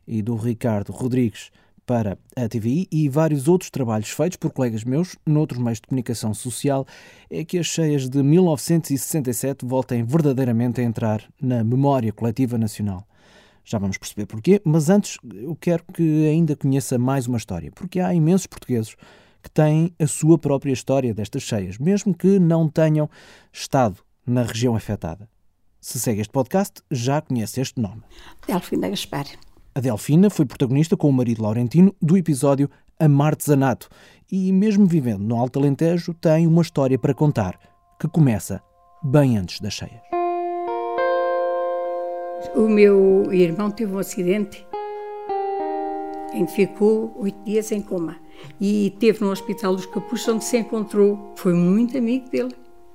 e 0.06 0.20
do 0.20 0.36
Ricardo 0.36 0.92
Rodrigues 0.92 1.50
para 1.86 2.18
a 2.36 2.46
TVI 2.46 2.86
e 2.92 3.08
vários 3.08 3.48
outros 3.48 3.70
trabalhos 3.70 4.10
feitos 4.10 4.36
por 4.36 4.52
colegas 4.52 4.84
meus 4.84 5.16
noutros 5.24 5.58
meios 5.58 5.80
de 5.80 5.86
comunicação 5.86 6.34
social, 6.34 6.86
é 7.30 7.42
que 7.42 7.58
as 7.58 7.64
cheias 7.64 8.06
de 8.06 8.22
1967 8.22 9.64
voltem 9.64 10.04
verdadeiramente 10.04 10.82
a 10.82 10.84
entrar 10.84 11.24
na 11.40 11.64
memória 11.64 12.12
coletiva 12.12 12.58
nacional. 12.58 13.02
Já 13.64 13.78
vamos 13.78 13.96
perceber 13.96 14.26
porquê, 14.26 14.60
mas 14.62 14.90
antes 14.90 15.16
eu 15.32 15.56
quero 15.56 15.84
que 15.90 16.28
ainda 16.28 16.54
conheça 16.54 16.98
mais 16.98 17.26
uma 17.26 17.38
história, 17.38 17.72
porque 17.72 17.98
há 17.98 18.12
imensos 18.12 18.46
portugueses 18.46 18.94
que 19.42 19.50
têm 19.50 19.94
a 19.98 20.06
sua 20.06 20.38
própria 20.38 20.72
história 20.72 21.14
destas 21.14 21.42
cheias, 21.42 21.78
mesmo 21.78 22.14
que 22.14 22.38
não 22.38 22.68
tenham 22.68 23.08
estado 23.52 23.98
na 24.26 24.42
região 24.42 24.76
afetada. 24.76 25.28
Se 25.80 25.98
segue 25.98 26.20
este 26.20 26.32
podcast, 26.32 26.82
já 26.90 27.20
conhece 27.20 27.60
este 27.60 27.80
nome. 27.80 28.02
Delfina 28.46 28.88
Gaspar. 28.88 29.26
A 29.74 29.80
Delfina 29.80 30.28
foi 30.28 30.44
protagonista 30.44 30.96
com 30.96 31.08
o 31.08 31.12
marido 31.12 31.42
Laurentino 31.42 31.94
do 32.02 32.16
episódio 32.16 32.68
Amar 32.98 33.28
Artesanato 33.28 33.88
e, 34.30 34.52
mesmo 34.52 34.86
vivendo 34.86 35.22
no 35.22 35.36
Alto 35.36 35.58
Alentejo, 35.58 36.12
tem 36.14 36.46
uma 36.46 36.62
história 36.62 36.98
para 36.98 37.14
contar 37.14 37.58
que 37.98 38.08
começa 38.08 38.60
bem 39.02 39.38
antes 39.38 39.60
das 39.60 39.74
cheias. 39.74 40.00
O 42.54 42.68
meu 42.68 43.32
irmão 43.32 43.70
teve 43.70 43.92
um 43.92 43.98
acidente 43.98 44.66
em 46.32 46.44
que 46.44 46.52
ficou 46.52 47.14
oito 47.18 47.42
dias 47.44 47.72
em 47.72 47.80
coma 47.80 48.16
e 48.60 48.94
teve 48.98 49.24
no 49.24 49.30
Hospital 49.30 49.74
dos 49.74 49.86
Capuchos 49.86 50.28
onde 50.28 50.44
se 50.44 50.56
encontrou. 50.56 51.32
Foi 51.36 51.52
muito 51.52 51.96
amigo 51.96 52.28
dele, 52.28 52.54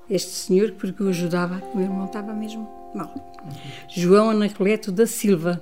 este 0.09 0.31
senhor, 0.31 0.71
porque 0.73 1.01
o 1.03 1.09
ajudava. 1.09 1.61
O 1.73 1.77
meu 1.77 1.85
irmão 1.85 2.05
estava 2.05 2.33
mesmo 2.33 2.67
mal. 2.93 3.13
João 3.89 4.29
Anacleto 4.29 4.91
da 4.91 5.05
Silva. 5.05 5.61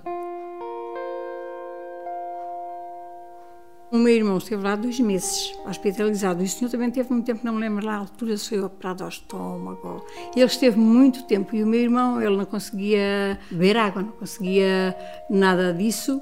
O 3.91 3.97
meu 3.97 4.15
irmão 4.15 4.37
esteve 4.37 4.63
lá 4.63 4.77
dois 4.77 4.97
meses, 5.01 5.53
hospitalizado. 5.67 6.41
E 6.41 6.45
o 6.45 6.47
senhor 6.47 6.71
também 6.71 6.89
teve 6.89 7.11
muito 7.11 7.25
tempo, 7.25 7.41
não 7.43 7.55
me 7.55 7.59
lembro 7.59 7.85
lá, 7.85 7.95
a 7.95 7.97
altura 7.97 8.37
foi 8.37 8.61
operado 8.61 9.03
ao 9.03 9.09
estômago. 9.09 10.05
Ele 10.33 10.45
esteve 10.45 10.79
muito 10.79 11.23
tempo 11.23 11.53
e 11.53 11.61
o 11.61 11.67
meu 11.67 11.81
irmão, 11.81 12.21
ele 12.21 12.37
não 12.37 12.45
conseguia 12.45 13.37
beber 13.51 13.75
água, 13.75 14.01
não 14.01 14.13
conseguia 14.13 14.97
nada 15.29 15.73
disso. 15.73 16.21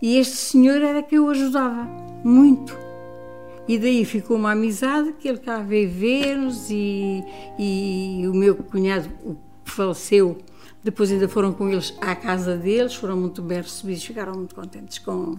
E 0.00 0.16
este 0.16 0.36
senhor 0.36 0.80
era 0.80 1.02
que 1.02 1.16
eu 1.16 1.28
ajudava, 1.28 1.86
muito. 2.24 2.89
E 3.70 3.78
daí 3.78 4.04
ficou 4.04 4.36
uma 4.36 4.50
amizade 4.50 5.12
que 5.12 5.28
ele 5.28 5.38
cá 5.38 5.62
veio 5.62 5.88
ver-nos 5.88 6.68
e, 6.70 7.22
e 7.56 8.26
o 8.26 8.34
meu 8.34 8.56
cunhado 8.56 9.08
faleceu. 9.62 10.38
Depois 10.82 11.12
ainda 11.12 11.28
foram 11.28 11.52
com 11.52 11.68
eles 11.68 11.96
à 12.00 12.16
casa 12.16 12.56
deles, 12.56 12.96
foram 12.96 13.16
muito 13.16 13.40
bem 13.40 13.58
recebidos, 13.58 14.02
ficaram 14.02 14.34
muito 14.34 14.56
contentes 14.56 14.98
com, 14.98 15.36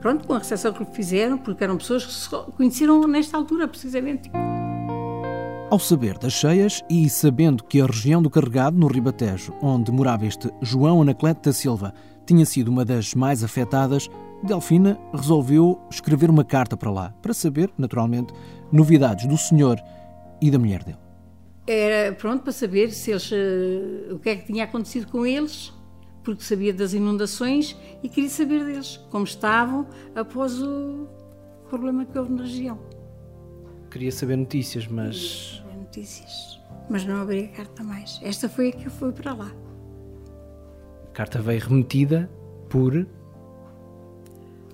pronto, 0.00 0.26
com 0.26 0.32
a 0.32 0.38
recepção 0.38 0.72
que 0.72 0.82
fizeram, 0.96 1.36
porque 1.36 1.62
eram 1.62 1.76
pessoas 1.76 2.06
que 2.06 2.12
se 2.14 2.30
conheceram 2.56 3.06
nesta 3.06 3.36
altura, 3.36 3.68
precisamente. 3.68 4.30
Ao 5.70 5.78
saber 5.78 6.16
das 6.16 6.32
cheias 6.32 6.82
e 6.88 7.06
sabendo 7.10 7.62
que 7.62 7.82
a 7.82 7.86
região 7.86 8.22
do 8.22 8.30
Carregado, 8.30 8.78
no 8.78 8.86
Ribatejo, 8.86 9.52
onde 9.60 9.92
morava 9.92 10.24
este 10.24 10.50
João 10.62 11.02
Anacleto 11.02 11.50
da 11.50 11.52
Silva, 11.52 11.92
tinha 12.24 12.46
sido 12.46 12.68
uma 12.68 12.82
das 12.82 13.14
mais 13.14 13.44
afetadas, 13.44 14.08
Delfina 14.42 14.98
resolveu 15.12 15.80
escrever 15.90 16.30
uma 16.30 16.44
carta 16.44 16.76
para 16.76 16.90
lá, 16.90 17.14
para 17.20 17.34
saber, 17.34 17.70
naturalmente, 17.76 18.32
novidades 18.70 19.26
do 19.26 19.36
senhor 19.36 19.78
e 20.40 20.50
da 20.50 20.58
mulher 20.58 20.84
dele. 20.84 20.98
Era 21.66 22.14
pronto 22.14 22.42
para 22.42 22.52
saber 22.52 22.92
se 22.92 23.10
eles, 23.10 23.30
uh, 23.30 24.14
o 24.14 24.18
que 24.18 24.30
é 24.30 24.36
que 24.36 24.46
tinha 24.46 24.64
acontecido 24.64 25.06
com 25.08 25.26
eles, 25.26 25.72
porque 26.24 26.42
sabia 26.42 26.72
das 26.72 26.92
inundações 26.92 27.76
e 28.02 28.08
queria 28.08 28.30
saber 28.30 28.64
deles, 28.64 28.96
como 29.10 29.24
estavam 29.24 29.86
após 30.14 30.62
o 30.62 31.06
problema 31.68 32.04
que 32.04 32.18
houve 32.18 32.32
na 32.32 32.42
região. 32.42 32.78
Queria 33.90 34.12
saber 34.12 34.36
notícias, 34.36 34.86
mas. 34.86 35.16
Queria 35.16 35.62
saber 35.62 35.78
notícias, 35.78 36.60
mas 36.88 37.04
não 37.04 37.20
abri 37.20 37.44
a 37.44 37.48
carta 37.48 37.82
mais. 37.82 38.20
Esta 38.22 38.48
foi 38.48 38.68
a 38.68 38.72
que 38.72 38.88
foi 38.88 39.12
para 39.12 39.34
lá 39.34 39.52
carta 41.18 41.42
veio 41.42 41.60
remetida 41.60 42.30
por. 42.68 43.04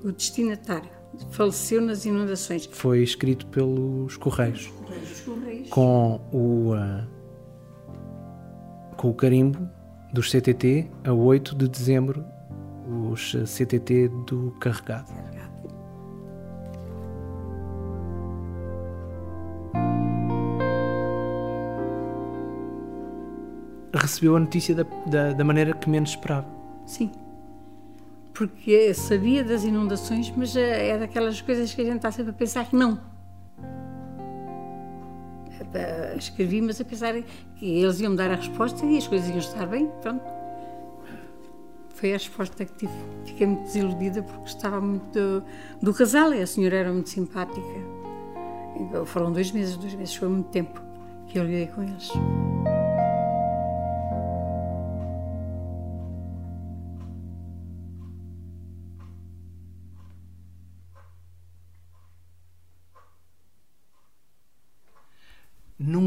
O 0.05 0.13
destinatário 0.13 0.91
faleceu 1.31 1.81
nas 1.81 2.05
inundações. 2.05 2.67
Foi 2.67 3.03
escrito 3.03 3.47
pelos 3.47 4.19
Correios. 4.19 4.67
Correios. 4.67 5.21
Correios. 5.23 5.69
Com 5.71 6.21
o. 6.31 6.75
Uh, 6.75 7.07
com 8.99 9.11
o 9.11 9.15
carimbo 9.15 9.67
dos 10.13 10.31
CTT 10.31 10.91
a 11.05 11.13
8 11.13 11.57
de 11.57 11.69
dezembro, 11.69 12.25
os 13.11 13.35
CTT 13.47 14.09
do 14.27 14.55
carregado. 14.61 15.13
recebeu 24.05 24.37
a 24.37 24.41
notícia 24.41 24.75
da, 24.75 24.85
da, 25.07 25.33
da 25.33 25.45
maneira 25.45 25.73
que 25.73 25.89
menos 25.89 26.11
esperava. 26.11 26.47
Sim. 26.85 27.11
Porque 28.35 28.93
sabia 28.93 29.45
das 29.45 29.63
inundações, 29.63 30.33
mas 30.37 30.57
é, 30.57 30.89
é 30.89 30.99
daquelas 30.99 31.41
coisas 31.41 31.73
que 31.73 31.81
a 31.81 31.85
gente 31.85 31.97
está 31.97 32.11
sempre 32.11 32.33
a 32.33 32.35
pensar 32.35 32.67
que 32.67 32.75
não. 32.75 33.01
Escrevi, 36.17 36.61
mas 36.61 36.81
a 36.81 36.85
pensar 36.85 37.15
que 37.57 37.65
eles 37.65 38.01
iam 38.01 38.15
dar 38.15 38.31
a 38.31 38.37
resposta 38.37 38.85
e 38.87 38.97
as 38.97 39.07
coisas 39.07 39.29
iam 39.29 39.39
estar 39.39 39.67
bem. 39.67 39.91
Pronto. 40.03 40.25
Foi 41.89 42.11
a 42.11 42.17
resposta 42.17 42.65
que 42.65 42.73
tive. 42.75 42.93
Fiquei 43.25 43.47
muito 43.47 43.65
desiludida 43.65 44.23
porque 44.23 44.49
estava 44.49 44.81
muito 44.81 45.13
do, 45.13 45.45
do 45.81 45.95
casal 45.95 46.35
e 46.35 46.43
a 46.43 46.47
senhora 46.47 46.77
era 46.77 46.93
muito 46.93 47.11
simpática. 47.11 47.61
Foram 49.07 49.33
dois 49.33 49.53
meses, 49.53 49.77
dois 49.77 49.95
meses 49.95 50.15
foi 50.15 50.29
muito 50.29 50.49
tempo 50.49 50.81
que 51.29 51.39
eu 51.39 51.45
lidei 51.45 51.69
com 51.69 51.83
eles. 51.83 52.11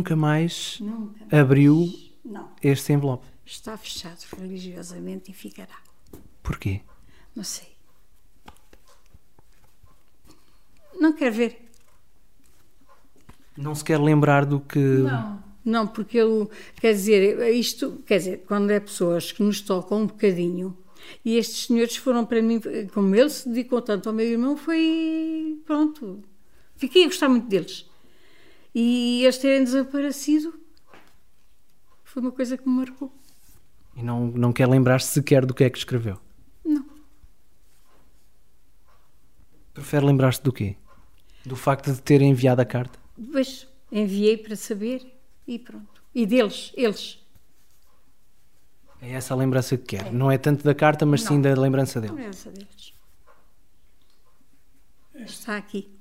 Nunca 0.07 0.15
mais 0.15 0.77
nunca 0.79 1.41
abriu 1.41 1.91
Não. 2.23 2.49
este 2.63 2.93
envelope? 2.93 3.25
Está 3.45 3.75
fechado 3.77 4.23
religiosamente 4.37 5.31
e 5.31 5.33
ficará. 5.33 5.77
Porquê? 6.41 6.81
Não 7.35 7.43
sei. 7.43 7.75
Não 10.99 11.13
quer 11.13 11.31
ver. 11.31 11.69
Não 13.57 13.73
se 13.75 13.83
quer 13.83 13.99
lembrar 13.99 14.45
do 14.45 14.59
que. 14.59 14.77
Não. 14.79 15.43
Não, 15.65 15.85
porque 15.85 16.17
eu, 16.17 16.49
quer 16.79 16.93
dizer, 16.93 17.53
isto, 17.53 18.01
quer 18.05 18.19
dizer, 18.19 18.43
quando 18.47 18.71
é 18.71 18.79
pessoas 18.79 19.33
que 19.33 19.43
nos 19.43 19.59
tocam 19.59 20.03
um 20.03 20.07
bocadinho, 20.07 20.77
E 21.25 21.35
estes 21.37 21.65
senhores 21.65 21.95
foram 21.97 22.25
para 22.25 22.41
mim, 22.41 22.61
como 22.93 23.13
ele 23.15 23.29
se 23.29 23.47
dedicou 23.49 23.81
tanto 23.81 24.07
ao 24.09 24.15
meu 24.15 24.25
irmão, 24.25 24.55
foi. 24.57 25.59
Pronto. 25.65 26.21
Fiquei 26.75 27.03
a 27.03 27.07
gostar 27.07 27.27
muito 27.29 27.47
deles. 27.47 27.85
E 28.79 29.25
este 29.25 29.41
terem 29.41 29.63
desaparecido 29.63 30.53
foi 32.03 32.21
uma 32.21 32.31
coisa 32.31 32.55
que 32.55 32.69
me 32.69 32.75
marcou. 32.75 33.11
E 33.95 34.03
não, 34.03 34.27
não 34.27 34.53
quer 34.53 34.67
lembrar-se 34.67 35.11
sequer 35.13 35.43
do 35.47 35.51
que 35.55 35.63
é 35.63 35.69
que 35.71 35.79
escreveu? 35.79 36.21
Não. 36.63 36.85
Prefere 39.73 40.05
lembrar-se 40.05 40.43
do 40.43 40.53
quê? 40.53 40.75
Do 41.43 41.55
facto 41.55 41.91
de 41.91 41.99
ter 41.99 42.21
enviado 42.21 42.61
a 42.61 42.65
carta? 42.65 42.99
Depois 43.17 43.67
enviei 43.91 44.37
para 44.37 44.55
saber 44.55 45.11
e 45.47 45.57
pronto. 45.57 46.03
E 46.13 46.27
deles, 46.27 46.71
eles. 46.75 47.19
É 49.01 49.13
essa 49.13 49.33
a 49.33 49.37
lembrança 49.37 49.75
que 49.75 49.97
quer. 49.97 50.13
Não 50.13 50.29
é 50.29 50.37
tanto 50.37 50.63
da 50.63 50.75
carta, 50.75 51.03
mas 51.03 51.23
Não. 51.23 51.29
sim 51.29 51.41
da 51.41 51.51
lembrança 51.55 51.99
dele. 51.99 52.13
Lembrança 52.13 52.51
deles. 52.51 52.93
Está 55.15 55.57
aqui. 55.57 55.96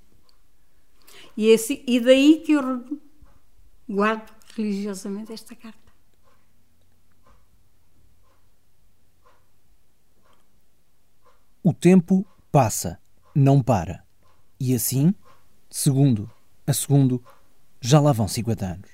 E, 1.36 1.48
esse, 1.48 1.84
e 1.86 2.00
daí 2.00 2.42
que 2.44 2.52
eu 2.52 2.98
guardo 3.88 4.30
religiosamente 4.56 5.32
esta 5.32 5.54
carta. 5.54 5.78
O 11.62 11.74
tempo 11.74 12.24
passa, 12.50 12.98
não 13.34 13.60
para. 13.60 14.04
E 14.58 14.74
assim, 14.74 15.14
segundo 15.68 16.30
a 16.66 16.72
segundo, 16.72 17.22
já 17.80 18.00
lá 18.00 18.12
vão 18.12 18.26
50 18.26 18.64
anos. 18.64 18.90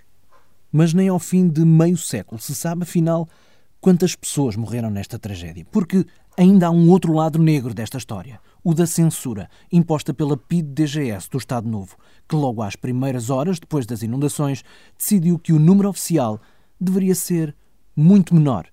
Mas 0.70 0.93
nem 0.93 1.09
ao 1.09 1.18
fim 1.18 1.49
de 1.49 1.64
meio 1.64 1.97
século 1.97 2.40
se 2.40 2.55
sabe, 2.55 2.82
afinal, 2.82 3.28
quantas 3.80 4.16
pessoas 4.16 4.57
morreram 4.57 4.90
nesta 4.90 5.18
tragédia. 5.18 5.66
Porque 5.70 6.07
ainda 6.36 6.66
há 6.66 6.70
um 6.70 6.90
outro 6.90 7.12
lado 7.12 7.38
negro 7.38 7.74
desta 7.74 7.99
história, 7.99 8.40
o 8.64 8.74
da 8.74 8.86
censura, 8.86 9.48
imposta 9.70 10.14
pela 10.14 10.36
PID-DGS 10.36 11.28
do 11.30 11.38
Estado 11.38 11.68
Novo, 11.68 11.96
que 12.28 12.36
logo 12.36 12.62
às 12.62 12.76
primeiras 12.76 13.30
horas, 13.30 13.58
depois 13.58 13.86
das 13.86 14.02
inundações, 14.02 14.62
decidiu 14.96 15.38
que 15.38 15.52
o 15.52 15.58
número 15.58 15.88
oficial 15.88 16.40
deveria 16.80 17.14
ser 17.14 17.54
muito 17.96 18.34
menor 18.34 18.66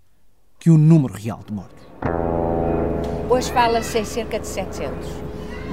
que 0.60 0.70
o 0.70 0.78
número 0.78 1.14
real 1.14 1.40
de 1.46 1.54
mortos. 1.54 1.84
Hoje 3.30 3.52
fala-se 3.52 3.98
em 4.00 4.06
cerca 4.06 4.40
de 4.40 4.48
700. 4.48 5.08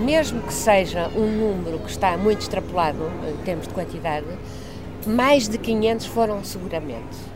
Mesmo 0.04 0.42
que 0.42 0.52
seja 0.52 1.08
um 1.08 1.26
número 1.26 1.78
que 1.78 1.90
está 1.90 2.16
muito 2.16 2.40
extrapolado 2.40 3.10
em 3.28 3.36
termos 3.44 3.66
de 3.66 3.74
quantidade, 3.74 4.26
mais 5.06 5.48
de 5.48 5.56
500 5.56 6.06
foram 6.06 6.44
seguramente. 6.44 7.35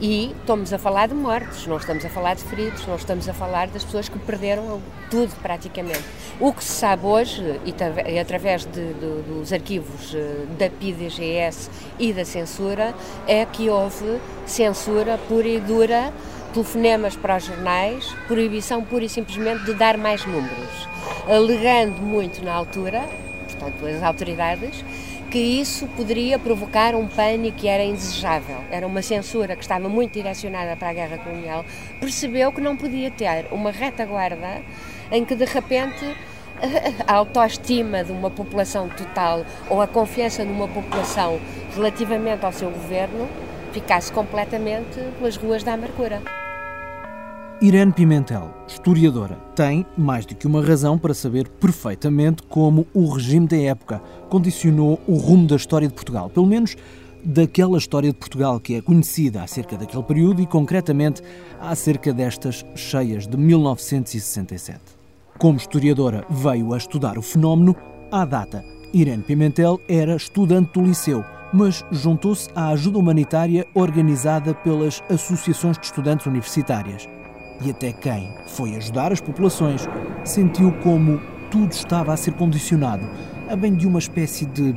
E 0.00 0.32
estamos 0.40 0.72
a 0.72 0.78
falar 0.78 1.08
de 1.08 1.14
mortes, 1.14 1.66
não 1.66 1.76
estamos 1.76 2.04
a 2.04 2.08
falar 2.08 2.34
de 2.34 2.44
feridos, 2.44 2.86
não 2.86 2.94
estamos 2.94 3.28
a 3.28 3.34
falar 3.34 3.66
das 3.66 3.82
pessoas 3.82 4.08
que 4.08 4.16
perderam 4.20 4.80
tudo 5.10 5.32
praticamente. 5.42 6.04
O 6.38 6.52
que 6.52 6.62
se 6.62 6.70
sabe 6.70 7.04
hoje, 7.04 7.60
e 7.66 7.72
tra- 7.72 7.92
através 8.20 8.64
de- 8.64 8.92
de- 8.94 9.22
dos 9.22 9.52
arquivos 9.52 10.14
eh, 10.14 10.46
da 10.56 10.70
PIDGS 10.70 11.68
e 11.98 12.12
da 12.12 12.24
censura, 12.24 12.94
é 13.26 13.44
que 13.44 13.68
houve 13.68 14.20
censura 14.46 15.18
pura 15.26 15.48
e 15.48 15.58
dura, 15.58 16.12
telefonemas 16.54 17.16
para 17.16 17.36
os 17.36 17.44
jornais, 17.44 18.04
proibição 18.28 18.84
pura 18.84 19.04
e 19.04 19.08
simplesmente 19.08 19.64
de 19.64 19.74
dar 19.74 19.98
mais 19.98 20.24
números, 20.24 20.88
alegando 21.28 22.00
muito 22.00 22.40
na 22.44 22.54
altura, 22.54 23.00
portanto 23.48 23.84
as 23.84 24.00
autoridades, 24.00 24.84
que 25.30 25.38
isso 25.38 25.86
poderia 25.88 26.38
provocar 26.38 26.94
um 26.94 27.06
pânico 27.06 27.58
que 27.58 27.68
era 27.68 27.84
indesejável. 27.84 28.58
Era 28.70 28.86
uma 28.86 29.02
censura 29.02 29.54
que 29.54 29.62
estava 29.62 29.88
muito 29.88 30.12
direcionada 30.12 30.76
para 30.76 30.88
a 30.88 30.92
guerra 30.92 31.18
colonial. 31.18 31.64
Percebeu 32.00 32.50
que 32.52 32.60
não 32.60 32.76
podia 32.76 33.10
ter 33.10 33.46
uma 33.52 33.70
retaguarda 33.70 34.62
em 35.10 35.24
que 35.24 35.34
de 35.34 35.44
repente 35.44 36.16
a 37.06 37.14
autoestima 37.14 38.02
de 38.02 38.12
uma 38.12 38.30
população 38.30 38.88
total 38.88 39.44
ou 39.68 39.82
a 39.82 39.86
confiança 39.86 40.44
numa 40.44 40.66
população 40.66 41.38
relativamente 41.74 42.44
ao 42.44 42.52
seu 42.52 42.70
governo 42.70 43.28
ficasse 43.72 44.10
completamente 44.10 44.98
pelas 45.18 45.36
ruas 45.36 45.62
da 45.62 45.74
amargura. 45.74 46.22
Irene 47.60 47.92
Pimentel, 47.92 48.54
historiadora, 48.68 49.34
tem 49.56 49.84
mais 49.96 50.24
do 50.24 50.32
que 50.36 50.46
uma 50.46 50.64
razão 50.64 50.96
para 50.96 51.12
saber 51.12 51.48
perfeitamente 51.48 52.40
como 52.44 52.86
o 52.94 53.08
regime 53.08 53.48
da 53.48 53.56
época 53.56 54.00
condicionou 54.28 55.00
o 55.08 55.16
rumo 55.16 55.44
da 55.44 55.56
história 55.56 55.88
de 55.88 55.94
Portugal, 55.94 56.30
pelo 56.30 56.46
menos 56.46 56.76
daquela 57.24 57.76
história 57.76 58.12
de 58.12 58.16
Portugal 58.16 58.60
que 58.60 58.76
é 58.76 58.80
conhecida 58.80 59.42
acerca 59.42 59.76
daquele 59.76 60.04
período 60.04 60.40
e 60.40 60.46
concretamente 60.46 61.20
acerca 61.60 62.12
destas 62.12 62.64
cheias 62.76 63.26
de 63.26 63.36
1967. 63.36 64.78
Como 65.36 65.58
historiadora 65.58 66.24
veio 66.30 66.72
a 66.72 66.76
estudar 66.76 67.18
o 67.18 67.22
fenómeno, 67.22 67.74
à 68.12 68.24
data, 68.24 68.64
Irene 68.94 69.24
Pimentel 69.24 69.80
era 69.88 70.14
estudante 70.14 70.74
do 70.74 70.86
liceu, 70.86 71.24
mas 71.52 71.84
juntou-se 71.90 72.48
à 72.54 72.68
ajuda 72.68 73.00
humanitária 73.00 73.66
organizada 73.74 74.54
pelas 74.54 75.02
associações 75.10 75.76
de 75.76 75.86
estudantes 75.86 76.24
universitárias. 76.26 77.17
E 77.60 77.70
até 77.70 77.92
quem 77.92 78.32
foi 78.46 78.76
ajudar 78.76 79.12
as 79.12 79.20
populações 79.20 79.88
sentiu 80.24 80.72
como 80.82 81.20
tudo 81.50 81.72
estava 81.72 82.12
a 82.12 82.16
ser 82.16 82.32
condicionado 82.34 83.08
a 83.48 83.56
bem 83.56 83.74
de 83.74 83.86
uma 83.86 83.98
espécie 83.98 84.46
de 84.46 84.74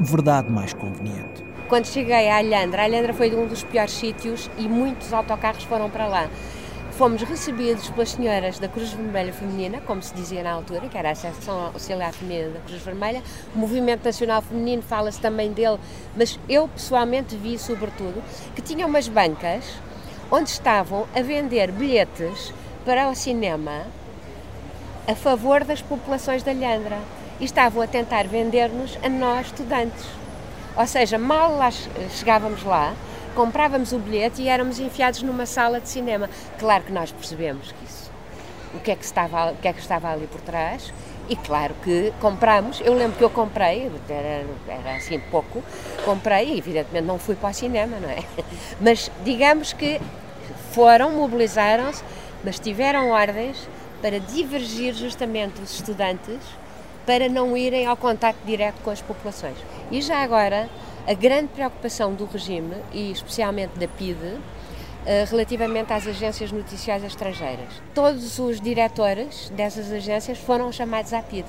verdade 0.00 0.50
mais 0.50 0.72
conveniente. 0.72 1.44
Quando 1.68 1.86
cheguei 1.86 2.28
à 2.28 2.38
Alhandra, 2.38 2.82
a 2.82 2.84
Alhandra 2.84 3.12
foi 3.12 3.34
um 3.34 3.46
dos 3.46 3.64
piores 3.64 3.92
sítios 3.92 4.50
e 4.56 4.68
muitos 4.68 5.12
autocarros 5.12 5.64
foram 5.64 5.90
para 5.90 6.06
lá. 6.06 6.28
Fomos 6.92 7.22
recebidos 7.22 7.90
pelas 7.90 8.10
senhoras 8.10 8.60
da 8.60 8.68
Cruz 8.68 8.92
Vermelha 8.92 9.32
Feminina, 9.32 9.80
como 9.80 10.00
se 10.00 10.14
dizia 10.14 10.44
na 10.44 10.52
altura, 10.52 10.88
que 10.88 10.96
era 10.96 11.10
a 11.10 11.14
secção 11.14 11.66
auxiliar 11.66 12.12
feminina 12.12 12.50
da 12.50 12.60
Cruz 12.60 12.80
Vermelha. 12.82 13.20
O 13.52 13.58
Movimento 13.58 14.04
Nacional 14.04 14.40
Feminino 14.40 14.80
fala-se 14.80 15.20
também 15.20 15.52
dele, 15.52 15.78
mas 16.16 16.38
eu 16.48 16.68
pessoalmente 16.68 17.34
vi, 17.34 17.58
sobretudo, 17.58 18.22
que 18.54 18.62
tinha 18.62 18.86
umas 18.86 19.08
bancas 19.08 19.64
onde 20.34 20.50
estavam 20.50 21.06
a 21.14 21.22
vender 21.22 21.70
bilhetes 21.70 22.52
para 22.84 23.08
o 23.08 23.14
cinema 23.14 23.86
a 25.06 25.14
favor 25.14 25.62
das 25.62 25.80
populações 25.80 26.42
da 26.42 26.50
Alhandra 26.50 26.98
e 27.38 27.44
estavam 27.44 27.80
a 27.80 27.86
tentar 27.86 28.26
vender-nos 28.26 28.98
a 29.00 29.08
nós, 29.08 29.46
estudantes. 29.46 30.04
Ou 30.76 30.86
seja, 30.88 31.18
mal 31.18 31.56
lá 31.56 31.70
chegávamos 31.70 32.64
lá, 32.64 32.94
comprávamos 33.36 33.92
o 33.92 33.98
bilhete 34.00 34.42
e 34.42 34.48
éramos 34.48 34.80
enfiados 34.80 35.22
numa 35.22 35.46
sala 35.46 35.80
de 35.80 35.88
cinema. 35.88 36.28
Claro 36.58 36.82
que 36.82 36.92
nós 36.92 37.12
percebemos 37.12 37.70
que 37.70 37.84
isso, 37.84 38.10
o 38.74 38.80
que 38.80 38.90
é 38.90 38.96
que 38.96 39.04
estava, 39.04 39.52
o 39.52 39.56
que 39.56 39.68
é 39.68 39.72
que 39.72 39.80
estava 39.80 40.10
ali 40.10 40.26
por 40.26 40.40
trás. 40.40 40.92
E 41.28 41.36
claro 41.36 41.74
que 41.84 42.12
compramos, 42.20 42.82
eu 42.84 42.92
lembro 42.92 43.16
que 43.16 43.24
eu 43.24 43.30
comprei, 43.30 43.90
era, 44.10 44.44
era 44.66 44.96
assim 44.96 45.18
pouco, 45.30 45.62
comprei 46.04 46.58
evidentemente 46.58 47.06
não 47.06 47.18
fui 47.18 47.36
para 47.36 47.50
o 47.50 47.54
cinema, 47.54 47.96
não 47.98 48.10
é? 48.10 48.18
Mas 48.80 49.10
digamos 49.24 49.72
que 49.72 50.00
foram, 50.74 51.12
mobilizaram-se, 51.12 52.02
mas 52.42 52.58
tiveram 52.58 53.10
ordens 53.10 53.68
para 54.02 54.18
divergir 54.18 54.92
justamente 54.92 55.62
os 55.62 55.72
estudantes 55.72 56.40
para 57.06 57.28
não 57.28 57.56
irem 57.56 57.86
ao 57.86 57.96
contacto 57.96 58.44
direto 58.44 58.82
com 58.82 58.90
as 58.90 59.00
populações. 59.00 59.56
E 59.90 60.02
já 60.02 60.18
agora, 60.18 60.68
a 61.06 61.14
grande 61.14 61.48
preocupação 61.48 62.12
do 62.12 62.24
regime, 62.24 62.74
e 62.92 63.12
especialmente 63.12 63.78
da 63.78 63.86
PIDE, 63.86 64.38
eh, 65.06 65.24
relativamente 65.30 65.92
às 65.92 66.06
agências 66.06 66.50
noticiais 66.50 67.04
estrangeiras. 67.04 67.68
Todos 67.94 68.38
os 68.38 68.60
diretores 68.60 69.50
dessas 69.50 69.92
agências 69.92 70.38
foram 70.38 70.72
chamados 70.72 71.12
à 71.12 71.22
PIDE 71.22 71.48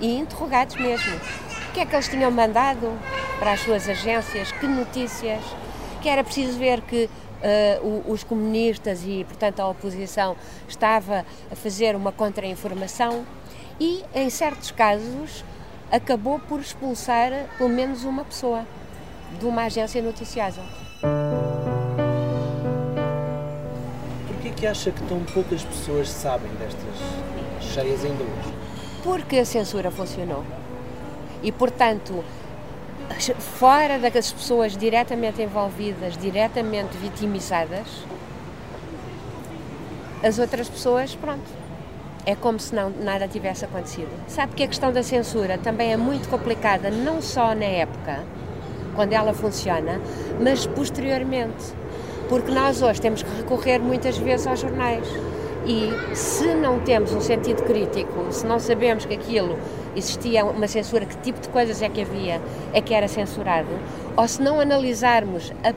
e 0.00 0.16
interrogados 0.18 0.74
mesmo. 0.76 1.14
O 1.68 1.72
que 1.74 1.80
é 1.80 1.86
que 1.86 1.94
eles 1.94 2.08
tinham 2.08 2.30
mandado 2.30 2.90
para 3.38 3.52
as 3.52 3.60
suas 3.60 3.88
agências? 3.88 4.50
Que 4.52 4.66
notícias? 4.66 5.42
Que 6.02 6.08
era 6.08 6.24
preciso 6.24 6.58
ver 6.58 6.80
que 6.80 7.08
Uh, 7.44 8.10
os 8.10 8.24
comunistas 8.24 9.02
e, 9.04 9.22
portanto, 9.24 9.60
a 9.60 9.68
oposição 9.68 10.34
estava 10.66 11.26
a 11.52 11.54
fazer 11.54 11.94
uma 11.94 12.10
contra-informação 12.10 13.26
e, 13.78 14.02
em 14.14 14.30
certos 14.30 14.70
casos, 14.70 15.44
acabou 15.92 16.38
por 16.38 16.58
expulsar 16.58 17.30
pelo 17.58 17.68
menos 17.68 18.04
uma 18.04 18.24
pessoa 18.24 18.66
de 19.38 19.44
uma 19.44 19.64
agência 19.64 20.00
noticiosa. 20.00 20.62
Porquê 24.26 24.50
que 24.56 24.66
acha 24.66 24.90
que 24.90 25.02
tão 25.02 25.22
poucas 25.24 25.62
pessoas 25.64 26.08
sabem 26.08 26.50
destas 26.54 27.72
cheias 27.74 28.04
ainda 28.04 28.22
hoje? 28.22 28.54
Porque 29.02 29.36
a 29.36 29.44
censura 29.44 29.90
funcionou. 29.90 30.44
E, 31.42 31.52
portanto, 31.52 32.24
fora 33.38 33.98
das 33.98 34.32
pessoas 34.32 34.76
diretamente 34.76 35.42
envolvidas, 35.42 36.16
diretamente 36.16 36.96
vitimizadas, 36.96 37.86
as 40.22 40.38
outras 40.38 40.68
pessoas, 40.68 41.14
pronto, 41.14 41.44
é 42.26 42.34
como 42.34 42.58
se 42.58 42.74
não, 42.74 42.90
nada 42.90 43.28
tivesse 43.28 43.64
acontecido. 43.64 44.08
Sabe 44.26 44.54
que 44.54 44.62
a 44.62 44.68
questão 44.68 44.92
da 44.92 45.02
censura 45.02 45.58
também 45.58 45.92
é 45.92 45.96
muito 45.96 46.28
complicada, 46.28 46.90
não 46.90 47.20
só 47.20 47.54
na 47.54 47.66
época, 47.66 48.24
quando 48.94 49.12
ela 49.12 49.34
funciona, 49.34 50.00
mas 50.40 50.66
posteriormente. 50.66 51.74
Porque 52.28 52.50
nós 52.50 52.80
hoje 52.80 53.00
temos 53.00 53.22
que 53.22 53.36
recorrer 53.36 53.78
muitas 53.78 54.16
vezes 54.16 54.46
aos 54.46 54.60
jornais. 54.60 55.06
E 55.66 56.14
se 56.14 56.54
não 56.54 56.80
temos 56.80 57.12
um 57.12 57.20
sentido 57.20 57.62
crítico, 57.62 58.30
se 58.30 58.46
não 58.46 58.58
sabemos 58.58 59.06
que 59.06 59.14
aquilo 59.14 59.58
existia 59.96 60.44
uma 60.44 60.68
censura, 60.68 61.06
que 61.06 61.16
tipo 61.18 61.40
de 61.40 61.48
coisas 61.48 61.80
é 61.80 61.88
que 61.88 62.02
havia, 62.02 62.40
é 62.72 62.80
que 62.80 62.92
era 62.92 63.08
censurado, 63.08 63.68
ou 64.16 64.28
se 64.28 64.42
não 64.42 64.60
analisarmos 64.60 65.52
a, 65.64 65.72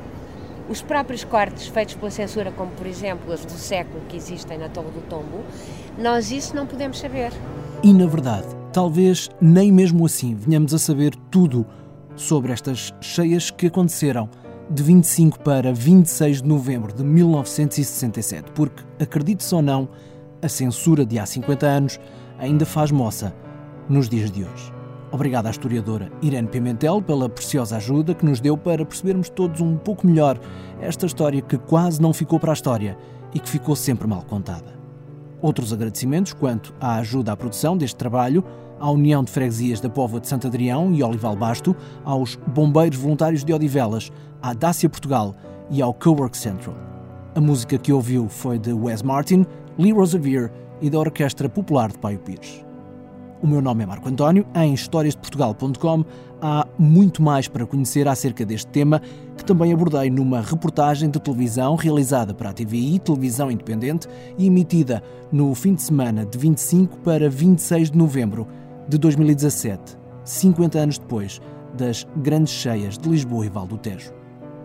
os 0.70 0.82
próprios 0.82 1.24
cortes 1.24 1.68
feitos 1.68 1.96
pela 1.96 2.12
censura, 2.12 2.52
como 2.52 2.72
por 2.72 2.86
exemplo 2.86 3.34
os 3.34 3.46
do 3.46 3.52
século 3.54 4.02
que 4.10 4.18
existem 4.18 4.58
na 4.58 4.68
Torre 4.68 4.92
do 4.92 5.02
Tombo, 5.08 5.44
nós 5.98 6.32
isso 6.32 6.56
não 6.56 6.66
podemos 6.66 7.00
saber. 7.00 7.32
E 7.82 7.94
na 7.94 8.08
verdade, 8.08 8.48
talvez 8.74 9.30
nem 9.40 9.72
mesmo 9.72 10.06
assim 10.06 10.36
venhamos 10.36 10.74
a 10.74 10.80
saber 10.80 11.16
tudo 11.32 11.66
sobre 12.16 12.52
estas 12.52 12.94
cheias 13.00 13.52
que 13.52 13.68
aconteceram 13.68 14.30
de 14.70 14.84
25 14.84 15.40
para 15.40 15.72
26 15.72 16.42
de 16.42 16.48
novembro 16.48 16.94
de 16.94 17.04
1967, 17.04 18.52
porque, 18.54 18.84
acredite-se 19.00 19.56
ou 19.56 19.62
não, 19.62 19.88
a 20.42 20.50
censura 20.50 21.06
de 21.06 21.18
há 21.18 21.26
50 21.26 21.66
anos 21.66 22.00
ainda 22.38 22.66
faz 22.66 22.92
moça 22.92 23.34
nos 23.88 24.10
dias 24.10 24.30
de 24.30 24.44
hoje. 24.44 24.74
Obrigado 25.10 25.48
à 25.48 25.52
historiadora 25.52 26.12
Irene 26.22 26.50
Pimentel 26.50 27.02
pela 27.02 27.30
preciosa 27.30 27.78
ajuda 27.78 28.14
que 28.14 28.26
nos 28.26 28.42
deu 28.42 28.58
para 28.58 28.86
percebermos 28.86 29.30
todos 29.30 29.62
um 29.62 29.78
pouco 29.78 30.06
melhor 30.06 30.38
esta 30.82 31.06
história 31.06 31.42
que 31.42 31.58
quase 31.58 32.02
não 32.02 32.12
ficou 32.12 32.38
para 32.38 32.52
a 32.52 32.54
história 32.54 32.98
e 33.34 33.40
que 33.40 33.50
ficou 33.50 33.76
sempre 33.76 34.06
mal 34.06 34.24
contada. 34.24 34.78
Outros 35.42 35.72
agradecimentos 35.72 36.34
quanto 36.34 36.74
à 36.80 36.96
ajuda 36.96 37.32
à 37.32 37.38
produção 37.38 37.78
deste 37.78 37.96
trabalho 37.96 38.44
à 38.80 38.92
União 38.92 39.24
de 39.24 39.32
Freguesias 39.32 39.80
da 39.80 39.90
Póvoa 39.90 40.20
de 40.20 40.28
Santo 40.28 40.48
Adrião 40.48 40.94
e 40.94 41.04
Olival 41.04 41.36
Basto, 41.36 41.76
aos 42.04 42.36
Bombeiros 42.48 42.98
Voluntários 42.98 43.44
de 43.44 43.54
Odivelas, 43.54 44.12
à 44.42 44.54
Dácia 44.54 44.90
Portugal 44.90 45.36
e 45.70 45.82
ao 45.82 45.94
Cowork 45.94 46.38
Central. 46.38 46.76
A 47.36 47.42
música 47.42 47.78
que 47.78 47.94
ouviu 47.94 48.28
foi 48.30 48.58
de 48.58 48.74
Wes 48.74 49.02
Martin, 49.02 49.46
Lee 49.78 49.92
Rosevere 49.92 50.52
e 50.82 50.90
da 50.90 51.00
Orquestra 51.00 51.48
Popular 51.48 51.92
de 51.92 51.98
Paio 51.98 52.20
Pires. 52.20 52.66
O 53.42 53.46
meu 53.46 53.62
nome 53.62 53.84
é 53.84 53.86
Marco 53.86 54.10
António. 54.10 54.48
Em 54.56 54.74
historiasdeportugal.com 54.74 56.04
há 56.42 56.68
muito 56.78 57.22
mais 57.22 57.48
para 57.48 57.66
conhecer 57.66 58.08
acerca 58.08 58.44
deste 58.44 58.68
tema, 58.72 59.02
que 59.38 59.46
também 59.46 59.72
abordei 59.72 60.10
numa 60.10 60.42
reportagem 60.42 61.10
de 61.10 61.20
televisão 61.20 61.76
realizada 61.76 62.34
para 62.34 62.50
a 62.50 62.54
TVI, 62.54 63.00
Televisão 63.00 63.52
Independente, 63.52 64.08
e 64.38 64.48
emitida 64.48 65.04
no 65.32 65.54
fim 65.54 65.76
de 65.76 65.84
semana 65.84 66.26
de 66.26 66.38
25 66.38 66.98
para 66.98 67.30
26 67.30 67.92
de 67.92 67.98
novembro 67.98 68.48
de 68.88 68.98
2017, 68.98 69.98
50 70.24 70.80
anos 70.80 70.98
depois 70.98 71.42
das 71.74 72.08
grandes 72.16 72.54
cheias 72.54 72.98
de 72.98 73.10
Lisboa 73.10 73.46
e 73.46 73.50
Val 73.50 73.68
do 73.68 73.78
Tejo. 73.78 74.14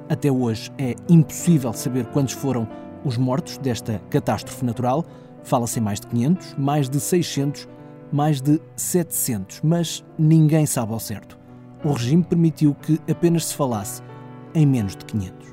Até 0.09 0.31
hoje 0.31 0.70
é 0.79 0.95
impossível 1.09 1.73
saber 1.73 2.07
quantos 2.07 2.35
foram 2.35 2.68
os 3.05 3.16
mortos 3.16 3.59
desta 3.59 4.01
catástrofe 4.11 4.64
natural. 4.64 5.05
Fala-se 5.43 5.81
em 5.81 5.83
mais 5.83 5.99
de 5.99 6.07
500, 6.07 6.55
mais 6.57 6.89
de 6.89 7.01
600, 7.01 7.68
mais 8.12 8.41
de 8.41 8.61
700, 8.77 9.61
mas 9.62 10.05
ninguém 10.16 10.66
sabe 10.66 10.93
ao 10.93 11.01
certo. 11.01 11.37
O 11.85 11.91
regime 11.93 12.23
permitiu 12.23 12.77
que 12.77 13.01
apenas 13.11 13.47
se 13.47 13.55
falasse 13.55 14.03
em 14.55 14.64
menos 14.64 14.95
de 14.95 15.05
500. 15.05 15.49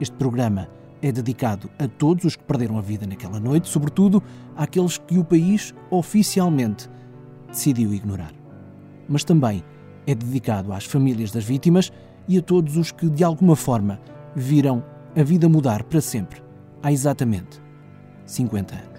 Este 0.00 0.16
programa 0.16 0.68
é 1.02 1.12
dedicado 1.12 1.68
a 1.78 1.86
todos 1.86 2.24
os 2.24 2.36
que 2.36 2.44
perderam 2.44 2.78
a 2.78 2.80
vida 2.80 3.06
naquela 3.06 3.38
noite, 3.38 3.68
sobretudo 3.68 4.22
àqueles 4.56 4.96
que 4.96 5.18
o 5.18 5.24
país 5.24 5.74
oficialmente 5.90 6.88
decidiu 7.52 7.94
ignorar. 7.94 8.32
Mas 9.08 9.22
também 9.22 9.62
é 10.06 10.14
dedicado 10.14 10.72
às 10.72 10.84
famílias 10.84 11.30
das 11.30 11.44
vítimas 11.44 11.92
e 12.26 12.38
a 12.38 12.42
todos 12.42 12.76
os 12.76 12.90
que, 12.90 13.08
de 13.08 13.22
alguma 13.22 13.54
forma, 13.54 14.00
viram 14.34 14.82
a 15.14 15.22
vida 15.22 15.48
mudar 15.48 15.84
para 15.84 16.00
sempre, 16.00 16.42
há 16.82 16.90
exatamente 16.90 17.60
50 18.24 18.74
anos. 18.74 18.91